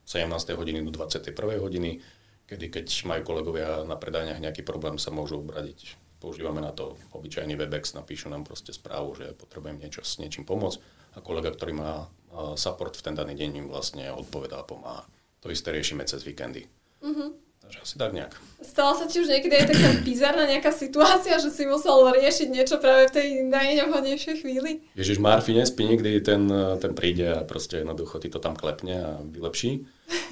17. 0.07 0.57
hodiny 0.57 0.81
do 0.81 0.91
21. 0.95 1.59
hodiny 1.59 2.01
kedy 2.47 2.65
keď 2.71 2.87
majú 3.05 3.21
kolegovia 3.27 3.83
na 3.83 3.99
predajniach 3.99 4.39
nejaký 4.39 4.63
problém, 4.63 4.95
sa 4.95 5.11
môžu 5.11 5.43
obradiť. 5.43 5.99
Používame 6.17 6.63
na 6.63 6.73
to 6.73 6.97
obyčajný 7.13 7.53
Webex, 7.59 7.93
napíšu 7.93 8.31
nám 8.31 8.47
proste 8.47 8.73
správu, 8.73 9.13
že 9.19 9.35
potrebujem 9.37 9.77
niečo 9.77 10.01
s 10.01 10.17
niečím 10.17 10.47
pomôcť 10.47 10.79
a 11.13 11.21
kolega, 11.21 11.53
ktorý 11.53 11.77
má 11.77 12.09
support 12.57 12.97
v 12.97 13.05
ten 13.05 13.13
daný 13.13 13.37
deň 13.37 13.51
im 13.61 13.67
vlastne 13.69 14.09
odpovedá 14.09 14.63
a 14.63 14.65
pomáha. 14.65 15.05
To 15.45 15.53
isté 15.53 15.69
riešime 15.69 16.07
cez 16.09 16.25
víkendy. 16.25 16.65
Mm-hmm. 17.03 17.29
Takže 17.67 17.83
asi 17.83 17.95
tak 17.99 18.15
nejak. 18.15 18.31
Stala 18.63 18.95
sa 18.95 19.11
ti 19.11 19.19
už 19.19 19.27
niekedy 19.27 19.59
aj 19.59 19.65
taká 19.75 19.89
bizarná 20.07 20.47
nejaká 20.47 20.71
situácia, 20.71 21.35
že 21.35 21.51
si 21.51 21.67
musel 21.67 21.99
riešiť 22.15 22.47
niečo 22.47 22.79
práve 22.79 23.11
v 23.11 23.15
tej 23.19 23.27
najnevhodnejšej 23.43 24.35
chvíli? 24.39 24.87
Ježiš, 24.95 25.19
Marfi 25.19 25.51
nespí 25.51 25.83
nikdy, 25.83 26.23
ten, 26.23 26.47
ten 26.79 26.95
príde 26.95 27.27
a 27.27 27.43
proste 27.43 27.83
jednoducho 27.83 28.23
ty 28.23 28.31
to 28.31 28.39
tam 28.39 28.55
klepne 28.55 28.95
a 29.03 29.11
vylepší. 29.19 29.83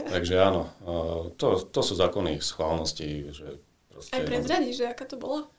Takže 0.08 0.40
áno, 0.40 0.72
to, 1.36 1.60
to 1.60 1.82
sú 1.84 2.00
zákony 2.00 2.40
schválnosti. 2.40 3.36
Že 3.36 3.60
Aj 4.16 4.24
prezradíš, 4.24 4.80
že 4.80 4.88
aká 4.88 5.04
to 5.04 5.20
bola? 5.20 5.52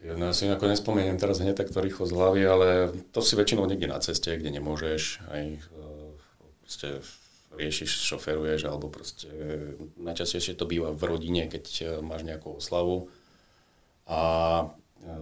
Ja 0.00 0.16
si 0.32 0.48
ako 0.48 0.72
nespomeniem 0.72 1.20
teraz 1.20 1.44
hneď 1.44 1.60
takto 1.60 1.84
rýchlo 1.84 2.08
z 2.08 2.16
hlavy, 2.16 2.42
ale 2.48 2.68
to 3.12 3.20
si 3.20 3.36
väčšinou 3.36 3.68
niekde 3.68 3.92
na 3.92 4.00
ceste, 4.00 4.36
kde 4.36 4.56
nemôžeš, 4.56 5.20
aj 5.28 5.44
e, 5.52 5.60
proste 6.64 6.88
riešiš, 7.56 7.90
šoferuješ, 8.10 8.66
alebo 8.66 8.90
proste 8.90 9.28
najčastejšie 9.96 10.58
to 10.58 10.66
býva 10.68 10.90
v 10.90 11.02
rodine, 11.06 11.46
keď 11.46 11.64
e, 11.66 11.84
máš 12.02 12.26
nejakú 12.26 12.58
oslavu 12.58 13.08
a 14.04 14.20
e, 15.00 15.14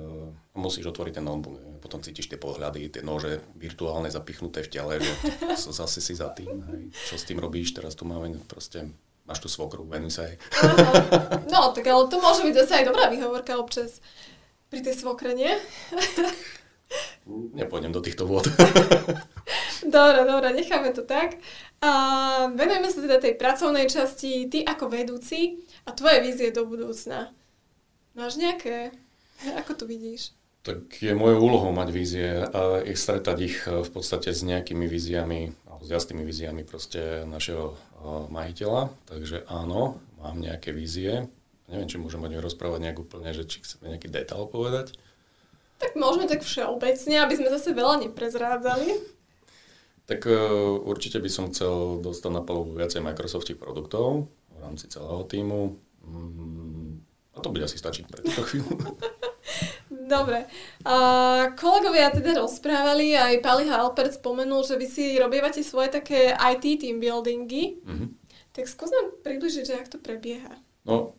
musíš 0.57 0.91
otvoriť 0.93 1.21
ten 1.21 1.27
notebook 1.27 1.73
potom 1.83 1.99
cítiš 1.99 2.31
tie 2.31 2.39
pohľady, 2.39 2.87
tie 2.95 3.03
nože 3.03 3.43
virtuálne 3.59 4.07
zapichnuté 4.07 4.62
v 4.62 4.71
tele, 4.71 4.95
že 5.03 5.12
zase 5.83 5.99
si 5.99 6.15
za 6.15 6.31
tým, 6.31 6.62
hej. 6.71 6.83
čo 6.95 7.19
s 7.19 7.27
tým 7.27 7.43
robíš, 7.43 7.75
teraz 7.75 7.99
tu 7.99 8.07
máme 8.07 8.39
proste, 8.47 8.87
máš 9.27 9.43
tu 9.43 9.51
svokru, 9.51 9.83
venuj 9.83 10.15
sa 10.15 10.31
jej. 10.31 10.39
No, 11.51 11.75
tak 11.75 11.91
ale 11.91 12.07
to 12.07 12.23
môže 12.23 12.47
byť 12.47 12.55
zase 12.55 12.73
aj 12.81 12.85
dobrá 12.87 13.11
výhovorka 13.11 13.59
občas 13.59 13.99
pri 14.71 14.81
tej 14.81 14.95
svokre, 14.95 15.35
nie? 15.35 15.51
Nepôjdem 17.29 17.91
do 17.91 18.01
týchto 18.01 18.31
vôd. 18.31 18.47
dobre, 19.87 20.27
dobre, 20.27 20.49
necháme 20.55 20.91
to 20.93 21.03
tak. 21.03 21.39
A 21.83 21.91
venujeme 22.55 22.89
sa 22.91 23.03
teda 23.03 23.19
tej 23.19 23.35
pracovnej 23.35 23.91
časti, 23.91 24.47
ty 24.47 24.62
ako 24.62 24.91
vedúci 24.91 25.62
a 25.87 25.95
tvoje 25.95 26.23
vízie 26.23 26.55
do 26.55 26.67
budúcna. 26.67 27.35
Máš 28.15 28.39
nejaké? 28.39 28.95
Ako 29.59 29.75
to 29.75 29.85
vidíš? 29.91 30.37
tak 30.62 31.03
je 31.03 31.11
mojou 31.11 31.43
úlohou 31.43 31.73
mať 31.75 31.89
vízie 31.91 32.31
a 32.39 32.87
ich 32.87 32.95
stretať 32.95 33.37
ich 33.43 33.57
e, 33.67 33.83
v 33.83 33.91
podstate 33.91 34.31
s 34.31 34.47
nejakými 34.47 34.87
víziami, 34.87 35.51
alebo 35.67 35.83
s 35.83 35.91
jasnými 35.91 36.23
víziami 36.23 36.62
proste 36.62 37.27
našeho 37.27 37.75
e, 37.75 37.77
majiteľa. 38.31 38.95
Takže 39.11 39.43
áno, 39.51 39.99
mám 40.23 40.39
nejaké 40.39 40.71
vízie. 40.71 41.27
Neviem, 41.67 41.91
či 41.91 41.99
môžem 41.99 42.23
o 42.23 42.31
nej 42.31 42.39
rozprávať 42.39 42.79
nejak 42.79 43.03
úplne, 43.03 43.35
že 43.35 43.43
či 43.43 43.59
chceme 43.59 43.91
nejaký 43.91 44.07
detail 44.07 44.47
povedať. 44.47 44.95
Tak 45.83 45.99
môžeme 45.99 46.31
tak 46.31 46.47
všeobecne, 46.47 47.17
aby 47.27 47.35
sme 47.35 47.49
zase 47.51 47.75
veľa 47.75 48.07
neprezrádzali. 48.07 49.03
Tak 50.07 50.27
uh, 50.27 50.83
určite 50.83 51.23
by 51.23 51.31
som 51.31 51.49
chcel 51.55 52.03
dostať 52.03 52.31
na 52.35 52.43
palubu 52.43 52.75
viacej 52.75 53.01
Microsoftích 53.03 53.59
produktov 53.59 54.27
v 54.51 54.59
rámci 54.59 54.91
celého 54.91 55.23
týmu. 55.31 55.79
Mm, 56.03 57.03
a 57.33 57.39
to 57.41 57.49
bude 57.49 57.65
asi 57.65 57.79
stačiť 57.79 58.05
pre 58.11 58.21
túto 58.21 58.43
chvíľu. 58.45 58.77
Dobre. 60.15 60.45
Uh, 60.85 61.55
kolegovia 61.57 62.13
teda 62.13 62.37
rozprávali, 62.37 63.17
aj 63.17 63.41
Pali 63.41 63.65
Halpert 63.71 64.13
spomenul, 64.19 64.67
že 64.67 64.77
vy 64.77 64.87
si 64.91 65.17
robievate 65.17 65.65
svoje 65.65 65.95
také 65.95 66.35
IT 66.35 66.83
team 66.83 67.01
buildingy. 67.01 67.81
Mm-hmm. 67.81 68.09
Tak 68.53 68.69
skús 68.69 68.93
nám 68.93 69.17
približiť, 69.25 69.65
že 69.65 69.79
ak 69.81 69.89
to 69.89 69.97
prebieha. 69.97 70.53
No, 70.85 71.17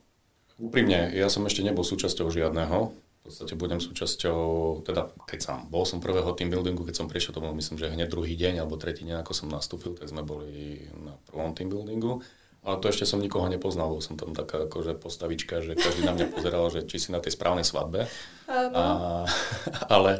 úprimne, 0.62 1.10
ja 1.16 1.32
som 1.32 1.42
ešte 1.50 1.66
nebol 1.66 1.82
súčasťou 1.82 2.30
žiadneho. 2.30 2.94
V 3.24 3.32
podstate 3.32 3.56
budem 3.56 3.80
súčasťou, 3.80 4.40
teda 4.84 5.08
keď 5.24 5.40
som 5.40 5.58
bol 5.72 5.88
som 5.88 6.04
prvého 6.04 6.28
team 6.36 6.52
buildingu, 6.52 6.84
keď 6.84 6.96
som 7.00 7.08
prišiel, 7.08 7.32
to 7.32 7.40
bol 7.40 7.56
myslím, 7.56 7.80
že 7.80 7.88
hneď 7.88 8.12
druhý 8.12 8.36
deň 8.36 8.60
alebo 8.60 8.76
tretí 8.76 9.08
deň, 9.08 9.24
ako 9.24 9.32
som 9.32 9.48
nastúpil, 9.48 9.96
tak 9.96 10.12
sme 10.12 10.28
boli 10.28 10.84
na 11.00 11.16
prvom 11.32 11.56
team 11.56 11.72
buildingu. 11.72 12.20
Ale 12.68 12.84
to 12.84 12.92
ešte 12.92 13.08
som 13.08 13.24
nikoho 13.24 13.48
nepoznal, 13.48 13.88
bol 13.88 14.04
som 14.04 14.20
tam 14.20 14.36
taká 14.36 14.68
akože 14.68 15.00
postavička, 15.00 15.64
že 15.64 15.80
každý 15.80 16.04
na 16.04 16.12
mňa 16.20 16.36
pozeral, 16.36 16.68
že 16.68 16.84
či 16.84 17.00
si 17.00 17.10
na 17.16 17.24
tej 17.24 17.32
správnej 17.40 17.64
svadbe. 17.64 18.12
A, 18.52 19.24
ale 19.96 20.20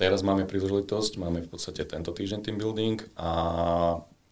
teraz 0.00 0.24
máme 0.24 0.48
príležitosť, 0.48 1.20
máme 1.20 1.44
v 1.44 1.52
podstate 1.52 1.84
tento 1.84 2.16
týždeň 2.16 2.40
team 2.48 2.56
building 2.56 2.96
a 3.20 3.30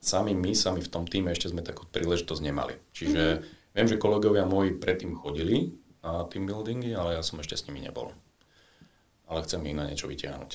sami 0.00 0.32
my, 0.32 0.56
sami 0.56 0.80
v 0.80 0.88
tom 0.88 1.04
týme 1.04 1.36
ešte 1.36 1.52
sme 1.52 1.60
takú 1.60 1.84
príležitosť 1.84 2.40
nemali. 2.40 2.80
Čiže 2.96 3.22
mm-hmm. 3.44 3.72
viem, 3.76 3.86
že 3.92 4.00
kolegovia 4.00 4.48
moji 4.48 4.72
predtým 4.72 5.12
chodili 5.20 5.84
na 6.06 6.22
team 6.30 6.46
buildingy, 6.46 6.94
ale 6.94 7.18
ja 7.18 7.22
som 7.26 7.42
ešte 7.42 7.58
s 7.58 7.66
nimi 7.66 7.82
nebol. 7.82 8.14
Ale 9.26 9.42
chcem 9.42 9.58
ich 9.66 9.74
na 9.74 9.90
niečo 9.90 10.06
vytiahnuť. 10.06 10.52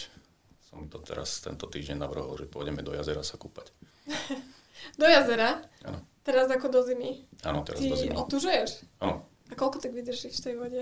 Som 0.71 0.87
to 0.87 1.03
teraz 1.03 1.43
tento 1.43 1.67
týždeň 1.67 1.99
navrhol, 1.99 2.39
že 2.39 2.47
pôjdeme 2.47 2.79
do 2.79 2.95
jazera 2.95 3.19
sa 3.19 3.35
kúpať. 3.35 3.75
do 5.01 5.05
jazera? 5.11 5.59
Áno. 5.83 5.99
Teraz 6.23 6.47
ako 6.47 6.71
do 6.71 6.79
zimy. 6.87 7.27
Áno, 7.43 7.67
teraz 7.67 7.83
Ty 7.83 7.91
do 7.91 7.97
zimy. 7.99 8.15
otužuješ? 8.15 8.69
Áno. 9.03 9.27
A 9.51 9.53
koľko 9.59 9.83
tak 9.83 9.91
vydržíš 9.91 10.39
v 10.39 10.43
tej 10.47 10.55
vode? 10.55 10.81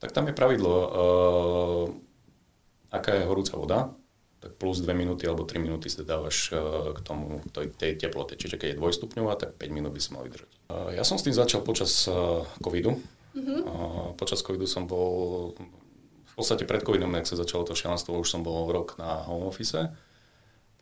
Tak 0.00 0.16
tam 0.16 0.24
je 0.26 0.34
pravidlo, 0.34 0.72
uh, 0.72 1.84
aká 2.88 3.20
je 3.20 3.28
horúca 3.28 3.54
voda, 3.60 3.92
tak 4.42 4.58
plus 4.58 4.82
2 4.82 4.90
minúty 4.96 5.28
alebo 5.28 5.46
3 5.46 5.62
minúty 5.62 5.86
si 5.86 6.02
dávaš 6.02 6.50
e, 6.50 6.58
k 6.98 7.00
tomu, 7.06 7.38
k 7.46 7.48
tej, 7.54 7.66
tej 7.78 7.92
teplote. 7.94 8.34
Čiže 8.34 8.58
keď 8.58 8.74
je 8.74 8.80
dvojstupňová, 8.82 9.38
tak 9.38 9.54
5 9.54 9.70
minút 9.70 9.94
by 9.94 10.02
si 10.02 10.10
mal 10.10 10.26
vydržať. 10.26 10.50
E, 10.66 10.98
ja 10.98 11.06
som 11.06 11.14
s 11.14 11.22
tým 11.22 11.30
začal 11.30 11.62
počas 11.62 12.10
covidu. 12.58 12.98
Mm-hmm. 13.32 14.16
Počas 14.20 14.44
covidu 14.44 14.68
som 14.68 14.84
bol, 14.84 15.52
v 16.24 16.34
podstate 16.36 16.68
pred 16.68 16.84
covidom, 16.84 17.12
ak 17.16 17.28
sa 17.28 17.36
začalo 17.36 17.64
to 17.64 17.76
šialenstvo, 17.76 18.16
už 18.16 18.28
som 18.28 18.44
bol 18.44 18.68
rok 18.68 18.96
na 19.00 19.24
home 19.24 19.48
office. 19.48 19.88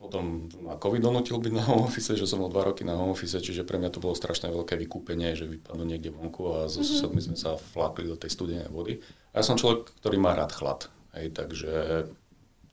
Potom 0.01 0.49
ma 0.65 0.81
covid 0.81 0.97
donutil 0.97 1.37
byť 1.37 1.53
na 1.53 1.61
home 1.61 1.85
office, 1.85 2.17
že 2.17 2.25
som 2.25 2.41
bol 2.41 2.49
2 2.49 2.73
roky 2.73 2.81
na 2.81 2.97
home 2.97 3.13
office, 3.13 3.37
čiže 3.37 3.61
pre 3.61 3.77
mňa 3.77 3.93
to 3.93 4.01
bolo 4.01 4.17
strašné 4.17 4.49
veľké 4.49 4.73
vykúpenie, 4.73 5.37
že 5.37 5.45
vypadnú 5.45 5.85
niekde 5.85 6.09
vonku 6.09 6.41
a 6.49 6.65
so 6.65 6.81
mm-hmm. 6.81 6.89
susedmi 6.89 7.21
sme 7.21 7.37
sa 7.37 7.53
flákli 7.55 8.09
do 8.09 8.17
tej 8.17 8.33
studenej 8.33 8.73
vody. 8.73 8.97
A 9.31 9.39
ja 9.39 9.43
som 9.45 9.61
človek, 9.61 9.93
ktorý 10.01 10.17
má 10.17 10.33
rád 10.33 10.57
chlad. 10.57 10.89
Hej, 11.13 11.37
takže 11.37 11.71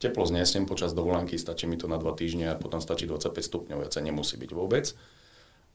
teplo 0.01 0.25
znesiem 0.25 0.65
počas 0.65 0.95
dovolenky, 0.95 1.37
stačí 1.37 1.67
mi 1.67 1.77
to 1.77 1.91
na 1.91 1.99
dva 1.99 2.15
týždne 2.15 2.55
a 2.55 2.57
potom 2.57 2.81
stačí 2.81 3.05
25 3.05 3.35
stupňov, 3.35 3.83
viacej 3.83 4.03
nemusí 4.09 4.39
byť 4.39 4.51
vôbec, 4.55 4.95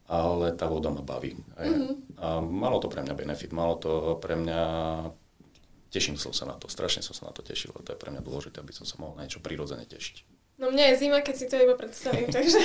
ale 0.08 0.52
tá 0.54 0.68
voda 0.68 0.92
ma 0.92 1.00
baví. 1.00 1.40
Mm-hmm. 1.56 2.20
A 2.20 2.44
malo 2.44 2.80
to 2.84 2.92
pre 2.92 3.04
mňa 3.04 3.16
benefit, 3.16 3.52
malo 3.56 3.80
to 3.80 4.20
pre 4.20 4.36
mňa, 4.36 4.62
teším 5.90 6.20
som 6.20 6.36
sa 6.36 6.44
na 6.48 6.56
to, 6.60 6.68
strašne 6.68 7.00
som 7.04 7.16
sa 7.16 7.30
na 7.30 7.34
to 7.34 7.40
tešil, 7.40 7.72
to 7.72 7.96
je 7.96 8.00
pre 8.00 8.12
mňa 8.12 8.22
dôležité, 8.24 8.60
aby 8.60 8.76
som 8.76 8.84
sa 8.84 9.00
mohol 9.00 9.16
na 9.16 9.26
niečo 9.26 9.40
prirodzene 9.40 9.88
tešiť. 9.88 10.44
No 10.62 10.70
mne 10.70 10.94
je 10.94 11.02
zima, 11.02 11.20
keď 11.26 11.36
si 11.36 11.46
to 11.50 11.58
iba 11.58 11.74
predstavím, 11.74 12.30
takže... 12.36 12.62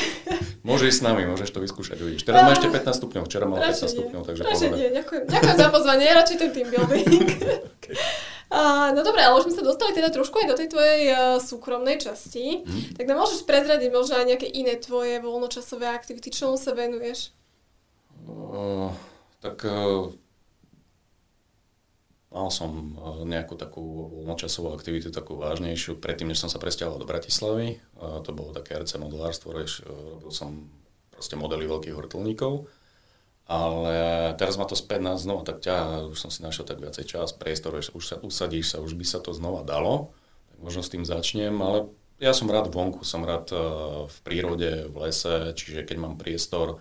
Môžeš 0.60 1.00
s 1.00 1.02
nami, 1.02 1.24
môžeš 1.24 1.50
to 1.50 1.64
vyskúšať, 1.64 1.96
uvidíš. 2.04 2.26
Teraz 2.28 2.44
má 2.44 2.52
ešte 2.52 2.68
15 2.68 3.00
stupňov, 3.00 3.22
včera 3.24 3.44
mal 3.48 3.64
15 3.64 3.96
stupňov, 3.96 4.22
takže 4.28 4.42
Radšej 4.44 4.70
nie, 4.76 4.90
ďakujem. 4.92 5.24
Ďakujem 5.24 5.56
za 5.56 5.68
pozvanie, 5.72 6.04
radšej 6.12 6.36
ten 6.36 6.50
team 6.52 6.68
building. 6.68 7.06
okay. 7.80 7.96
Uh, 8.48 8.96
no 8.96 9.04
dobre, 9.04 9.20
ale 9.20 9.36
už 9.36 9.52
sme 9.52 9.60
sa 9.60 9.64
dostali 9.64 9.92
teda 9.92 10.08
trošku 10.08 10.40
aj 10.40 10.48
do 10.48 10.56
tej 10.56 10.72
tvojej 10.72 11.02
uh, 11.12 11.36
súkromnej 11.36 12.00
časti. 12.00 12.64
Hmm. 12.64 12.96
Tak 12.96 13.04
nám 13.04 13.20
môžeš 13.20 13.44
prezradiť 13.44 13.92
možno 13.92 14.16
aj 14.16 14.24
nejaké 14.24 14.48
iné 14.48 14.80
tvoje 14.80 15.20
voľnočasové 15.20 15.84
aktivity, 15.84 16.32
čomu 16.32 16.56
sa 16.56 16.72
venuješ? 16.72 17.36
Uh, 18.24 18.88
tak 19.44 19.68
uh, 19.68 20.08
mal 22.32 22.48
som 22.48 22.96
uh, 22.96 23.20
nejakú 23.28 23.52
takú 23.60 24.16
voľnočasovú 24.16 24.72
aktivitu, 24.72 25.12
takú 25.12 25.36
vážnejšiu, 25.36 26.00
predtým, 26.00 26.32
než 26.32 26.40
som 26.40 26.48
sa 26.48 26.56
presťahoval 26.56 27.04
do 27.04 27.10
Bratislavy. 27.10 27.84
Uh, 28.00 28.24
to 28.24 28.32
bolo 28.32 28.56
také 28.56 28.80
RC 28.80 28.96
modelárstvo, 28.96 29.52
robil 29.52 30.32
som 30.32 30.72
proste 31.12 31.36
modely 31.36 31.68
veľkých 31.68 31.92
vrtulníkov. 31.92 32.64
Ale 33.48 33.96
teraz 34.36 34.60
ma 34.60 34.68
to 34.68 34.76
späť 34.76 35.00
na 35.00 35.16
znova 35.16 35.40
tak 35.40 35.64
ťa, 35.64 36.04
už 36.12 36.20
som 36.20 36.28
si 36.28 36.44
našiel 36.44 36.68
tak 36.68 36.84
viacej 36.84 37.08
čas, 37.08 37.32
priestor, 37.32 37.80
už 37.80 38.04
sa 38.04 38.20
usadíš 38.20 38.76
sa, 38.76 38.84
už 38.84 38.92
by 38.92 39.08
sa 39.08 39.24
to 39.24 39.32
znova 39.32 39.64
dalo, 39.64 40.12
tak 40.52 40.60
možno 40.60 40.84
s 40.84 40.92
tým 40.92 41.08
začnem, 41.08 41.56
ale 41.56 41.88
ja 42.20 42.36
som 42.36 42.44
rád 42.52 42.68
vonku, 42.68 43.08
som 43.08 43.24
rád 43.24 43.48
eh, 43.56 43.60
v 44.04 44.16
prírode, 44.20 44.92
v 44.92 44.96
lese, 45.00 45.56
čiže 45.56 45.88
keď 45.88 45.96
mám 45.96 46.20
priestor 46.20 46.76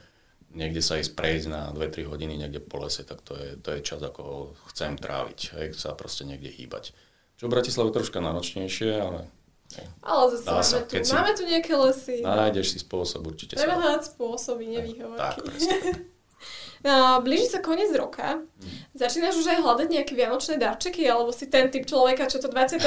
niekde 0.52 0.82
sa 0.84 1.00
ísť 1.00 1.14
prejsť 1.14 1.48
na 1.48 1.62
2-3 1.72 2.10
hodiny 2.10 2.36
niekde 2.36 2.60
po 2.60 2.84
lese, 2.84 3.08
tak 3.08 3.24
to 3.24 3.38
je, 3.38 3.56
to 3.62 3.78
je 3.78 3.80
čas, 3.86 4.02
ako 4.04 4.56
chcem 4.74 4.98
tráviť, 4.98 5.40
hej, 5.56 5.68
sa 5.78 5.94
proste 5.94 6.26
niekde 6.28 6.50
hýbať. 6.52 6.92
Čo 7.38 7.48
v 7.48 7.54
Bratislave 7.54 7.94
troška 7.94 8.20
náročnejšie, 8.20 8.92
ale 8.98 9.30
ale 10.00 10.24
zase 10.32 10.48
máme, 10.48 10.64
sa, 10.64 10.80
tu, 10.80 10.96
máme 10.96 11.32
tu 11.36 11.44
nejaké 11.44 11.76
lesy. 11.76 12.24
Nájdeš 12.24 12.72
si 12.72 12.80
spôsob, 12.80 13.28
určite 13.28 13.60
Treba 13.60 13.76
hľadať 13.76 14.16
spôsoby, 14.16 14.64
nevýhovorky. 14.64 15.20
Tak, 15.20 15.44
Uh, 16.88 17.20
blíži 17.20 17.52
sa 17.52 17.60
koniec 17.60 17.92
roka. 18.00 18.48
Začínaš 18.96 19.44
už 19.44 19.52
aj 19.52 19.60
hľadať 19.60 19.88
nejaké 19.92 20.16
vianočné 20.16 20.56
darčeky, 20.56 21.04
alebo 21.04 21.36
si 21.36 21.52
ten 21.52 21.68
typ 21.68 21.84
človeka, 21.84 22.32
čo 22.32 22.40
to 22.40 22.48
23. 22.48 22.80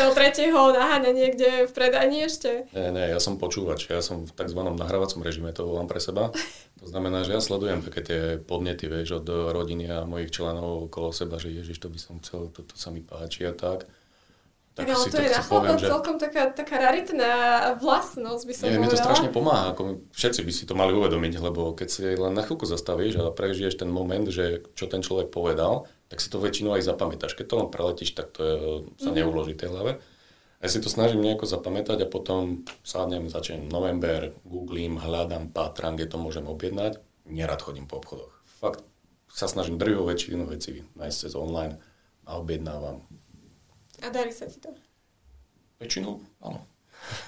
naháňa 0.49 1.13
niekde 1.13 1.69
v 1.69 1.73
predajni 1.77 2.25
ešte? 2.25 2.65
Nie, 2.73 2.97
nie, 2.97 3.13
ja 3.13 3.21
som 3.21 3.37
počúvač. 3.37 3.93
Ja 3.93 4.01
som 4.01 4.25
v 4.25 4.33
tzv. 4.33 4.57
nahrávacom 4.57 5.21
režime, 5.21 5.53
to 5.53 5.69
volám 5.69 5.85
pre 5.85 6.01
seba. 6.01 6.33
To 6.81 6.89
znamená, 6.89 7.29
že 7.29 7.37
ja 7.37 7.45
sledujem 7.45 7.85
také 7.85 8.01
tie 8.01 8.21
podnety, 8.41 8.89
vieš, 8.89 9.21
od 9.21 9.29
rodiny 9.29 9.93
a 9.93 10.09
mojich 10.09 10.33
členov 10.33 10.89
okolo 10.89 11.13
seba, 11.13 11.37
že 11.37 11.53
ježiš, 11.53 11.77
to 11.77 11.93
by 11.93 12.01
som 12.01 12.17
chcel, 12.25 12.49
toto 12.49 12.73
sa 12.81 12.89
mi 12.89 13.05
páči 13.05 13.45
a 13.45 13.53
tak. 13.53 13.85
Tak, 14.81 14.89
tak 14.89 14.97
ale 14.97 15.05
to 15.07 15.19
je 15.21 15.31
na 15.31 15.43
poviem, 15.45 15.79
že... 15.83 15.87
celkom 15.93 16.17
taká, 16.17 16.43
taká 16.51 16.77
raritná 16.81 17.33
vlastnosť, 17.77 18.43
by 18.49 18.55
som 18.57 18.65
Nie, 18.73 18.81
mi 18.81 18.89
to 18.89 18.97
strašne 18.97 19.29
pomáha, 19.29 19.77
ako 19.77 20.09
všetci 20.17 20.41
by 20.41 20.53
si 20.53 20.65
to 20.65 20.73
mali 20.73 20.97
uvedomiť, 20.97 21.33
lebo 21.39 21.77
keď 21.77 21.89
si 21.93 22.03
len 22.17 22.33
na 22.33 22.43
chvíľku 22.43 22.65
zastavíš 22.65 23.21
a 23.21 23.29
prežiješ 23.29 23.79
ten 23.79 23.93
moment, 23.93 24.25
že 24.33 24.65
čo 24.73 24.89
ten 24.89 25.05
človek 25.05 25.29
povedal, 25.29 25.85
tak 26.09 26.19
si 26.19 26.33
to 26.33 26.43
väčšinou 26.43 26.75
aj 26.75 26.89
zapamätáš. 26.89 27.39
Keď 27.39 27.47
to 27.47 27.59
len 27.61 27.69
preletíš, 27.69 28.11
tak 28.17 28.35
to 28.35 28.41
je, 28.43 28.55
sa 28.99 29.13
mm-hmm. 29.13 29.17
neuloží 29.21 29.55
tej 29.55 29.71
hlave. 29.71 30.03
Ja 30.61 30.69
si 30.69 30.83
to 30.85 30.93
snažím 30.93 31.25
nejako 31.25 31.49
zapamätať 31.49 32.05
a 32.05 32.11
potom 32.11 32.69
sádnem, 32.85 33.33
začnem 33.33 33.65
november, 33.65 34.37
googlím, 34.45 35.01
hľadám, 35.01 35.49
pátram, 35.57 35.97
kde 35.97 36.13
to 36.13 36.21
môžem 36.21 36.45
objednať. 36.45 37.01
Nerad 37.25 37.65
chodím 37.65 37.89
po 37.89 37.97
obchodoch. 37.97 38.35
Fakt 38.61 38.85
sa 39.33 39.49
snažím 39.49 39.81
drvivú 39.81 40.05
väčšinu 40.05 40.45
vecí 40.51 40.85
nájsť 40.99 41.17
cez 41.17 41.33
online 41.39 41.79
a 42.29 42.37
objednávam 42.37 43.07
a 44.01 44.07
darí 44.11 44.33
sa 44.33 44.49
ti 44.49 44.61
to? 44.61 44.73
Väčšinou, 45.81 46.21
áno. 46.45 46.65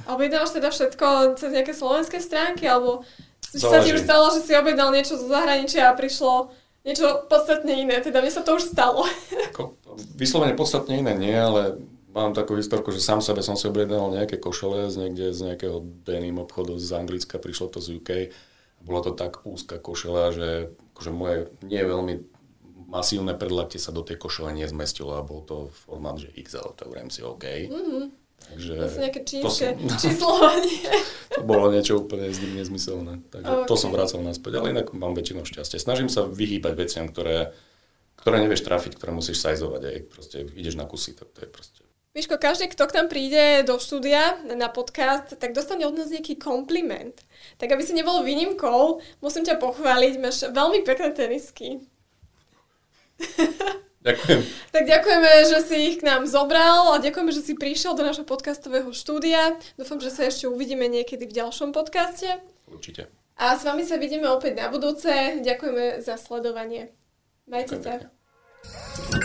A 0.05 0.17
objednávaš 0.17 0.53
teda 0.53 0.69
všetko 0.69 1.37
cez 1.41 1.51
nejaké 1.53 1.73
slovenské 1.73 2.21
stránky, 2.21 2.69
alebo 2.69 3.05
sa 3.41 3.81
ti 3.81 3.93
už 3.93 4.05
stalo, 4.05 4.29
že 4.33 4.45
si 4.45 4.53
objednal 4.53 4.93
niečo 4.93 5.17
zo 5.17 5.29
zahraničia 5.29 5.93
a 5.93 5.97
prišlo 5.97 6.53
niečo 6.85 7.25
podstatne 7.31 7.73
iné, 7.79 8.03
teda 8.03 8.21
mne 8.21 8.33
sa 8.33 8.43
to 8.45 8.59
už 8.59 8.73
stalo. 8.73 9.07
Ako, 9.53 9.77
vyslovene 10.19 10.57
podstatne 10.59 10.99
iné 10.99 11.15
nie, 11.15 11.33
ale 11.33 11.79
mám 12.13 12.37
takú 12.37 12.59
historku, 12.59 12.93
že 12.93 13.01
sám 13.01 13.25
sebe 13.25 13.41
som 13.41 13.57
si 13.57 13.69
objednal 13.69 14.13
nejaké 14.13 14.37
košele 14.37 14.93
z 14.93 15.09
niekde 15.09 15.33
z 15.33 15.53
nejakého 15.53 15.81
denim 16.05 16.37
obchodu 16.43 16.77
z 16.77 16.91
Anglicka, 16.93 17.41
prišlo 17.41 17.73
to 17.73 17.79
z 17.81 18.03
UK. 18.03 18.11
Bola 18.83 19.01
to 19.01 19.15
tak 19.15 19.47
úzka 19.47 19.79
košela, 19.79 20.35
že 20.35 20.75
akože 20.93 21.11
moje 21.15 21.39
nie 21.63 21.81
veľmi 21.81 22.32
masívne 22.93 23.33
predlakte 23.33 23.81
sa 23.81 23.89
do 23.89 24.05
tej 24.05 24.21
košele 24.21 24.53
nezmestilo 24.53 25.17
a 25.17 25.25
bol 25.25 25.41
to 25.49 25.73
formát, 25.73 26.21
že 26.21 26.29
XL, 26.37 26.77
to 26.77 26.85
hovorím 26.85 27.09
si 27.09 27.25
OK. 27.25 27.45
Mm-hmm. 27.73 28.05
Takže 28.43 28.75
to 28.75 28.89
sú 28.91 29.01
nejaké 29.01 29.21
čínske 29.23 29.67
som, 29.73 29.97
číslovanie. 30.03 30.83
to 31.31 31.43
bolo 31.47 31.71
niečo 31.73 32.05
úplne 32.05 32.29
nezmyselné. 32.29 33.23
Takže 33.33 33.49
okay. 33.49 33.69
to 33.71 33.75
som 33.79 33.95
vracal 33.95 34.21
naspäť, 34.21 34.61
ale 34.61 34.75
inak 34.77 34.93
mám 34.93 35.17
väčšinou 35.17 35.47
šťastie. 35.47 35.81
Snažím 35.81 36.11
sa 36.11 36.27
vyhýbať 36.27 36.75
veciam, 36.75 37.07
ktoré, 37.09 37.55
ktoré 38.19 38.43
nevieš 38.43 38.67
trafiť, 38.67 38.99
ktoré 38.99 39.15
musíš 39.15 39.41
sajzovať. 39.41 39.81
Aj 39.87 39.99
proste 40.11 40.37
ideš 40.59 40.75
na 40.75 40.85
kusy, 40.85 41.15
tak 41.15 41.31
to 41.33 41.47
je 41.47 41.49
proste 41.49 41.83
Miško, 42.13 42.37
každý, 42.37 42.69
kto 42.69 42.93
k 42.93 42.97
nám 43.01 43.09
príde 43.09 43.65
do 43.65 43.81
štúdia 43.81 44.37
na 44.53 44.69
podcast, 44.69 45.33
tak 45.33 45.57
dostane 45.57 45.89
od 45.89 45.97
nás 45.97 46.13
nejaký 46.13 46.37
kompliment. 46.37 47.17
Tak 47.57 47.73
aby 47.73 47.81
si 47.81 47.97
nebol 47.97 48.21
výnimkou, 48.21 49.01
musím 49.25 49.49
ťa 49.49 49.57
pochváliť, 49.57 50.21
máš 50.21 50.45
veľmi 50.45 50.85
pekné 50.85 51.09
tenisky. 51.17 51.81
Ďakujem. 54.07 54.41
tak 54.75 54.85
ďakujeme, 54.91 55.31
že 55.47 55.59
si 55.63 55.77
ich 55.95 55.97
k 56.03 56.07
nám 56.11 56.27
zobral 56.27 56.91
a 56.91 56.99
ďakujeme, 56.99 57.31
že 57.31 57.39
si 57.39 57.55
prišiel 57.55 57.95
do 57.95 58.03
našho 58.03 58.27
podcastového 58.27 58.91
štúdia. 58.91 59.55
Dúfam, 59.79 60.03
že 60.03 60.11
sa 60.11 60.27
ešte 60.27 60.51
uvidíme 60.51 60.91
niekedy 60.91 61.23
v 61.23 61.39
ďalšom 61.39 61.71
podcaste. 61.71 62.43
Určite. 62.67 63.07
A 63.39 63.55
s 63.55 63.63
vami 63.63 63.87
sa 63.87 64.03
vidíme 64.03 64.27
opäť 64.27 64.59
na 64.59 64.67
budúce. 64.75 65.39
Ďakujeme 65.39 66.03
za 66.03 66.19
sledovanie. 66.19 66.91
Majte 67.47 67.79
sa. 67.79 69.22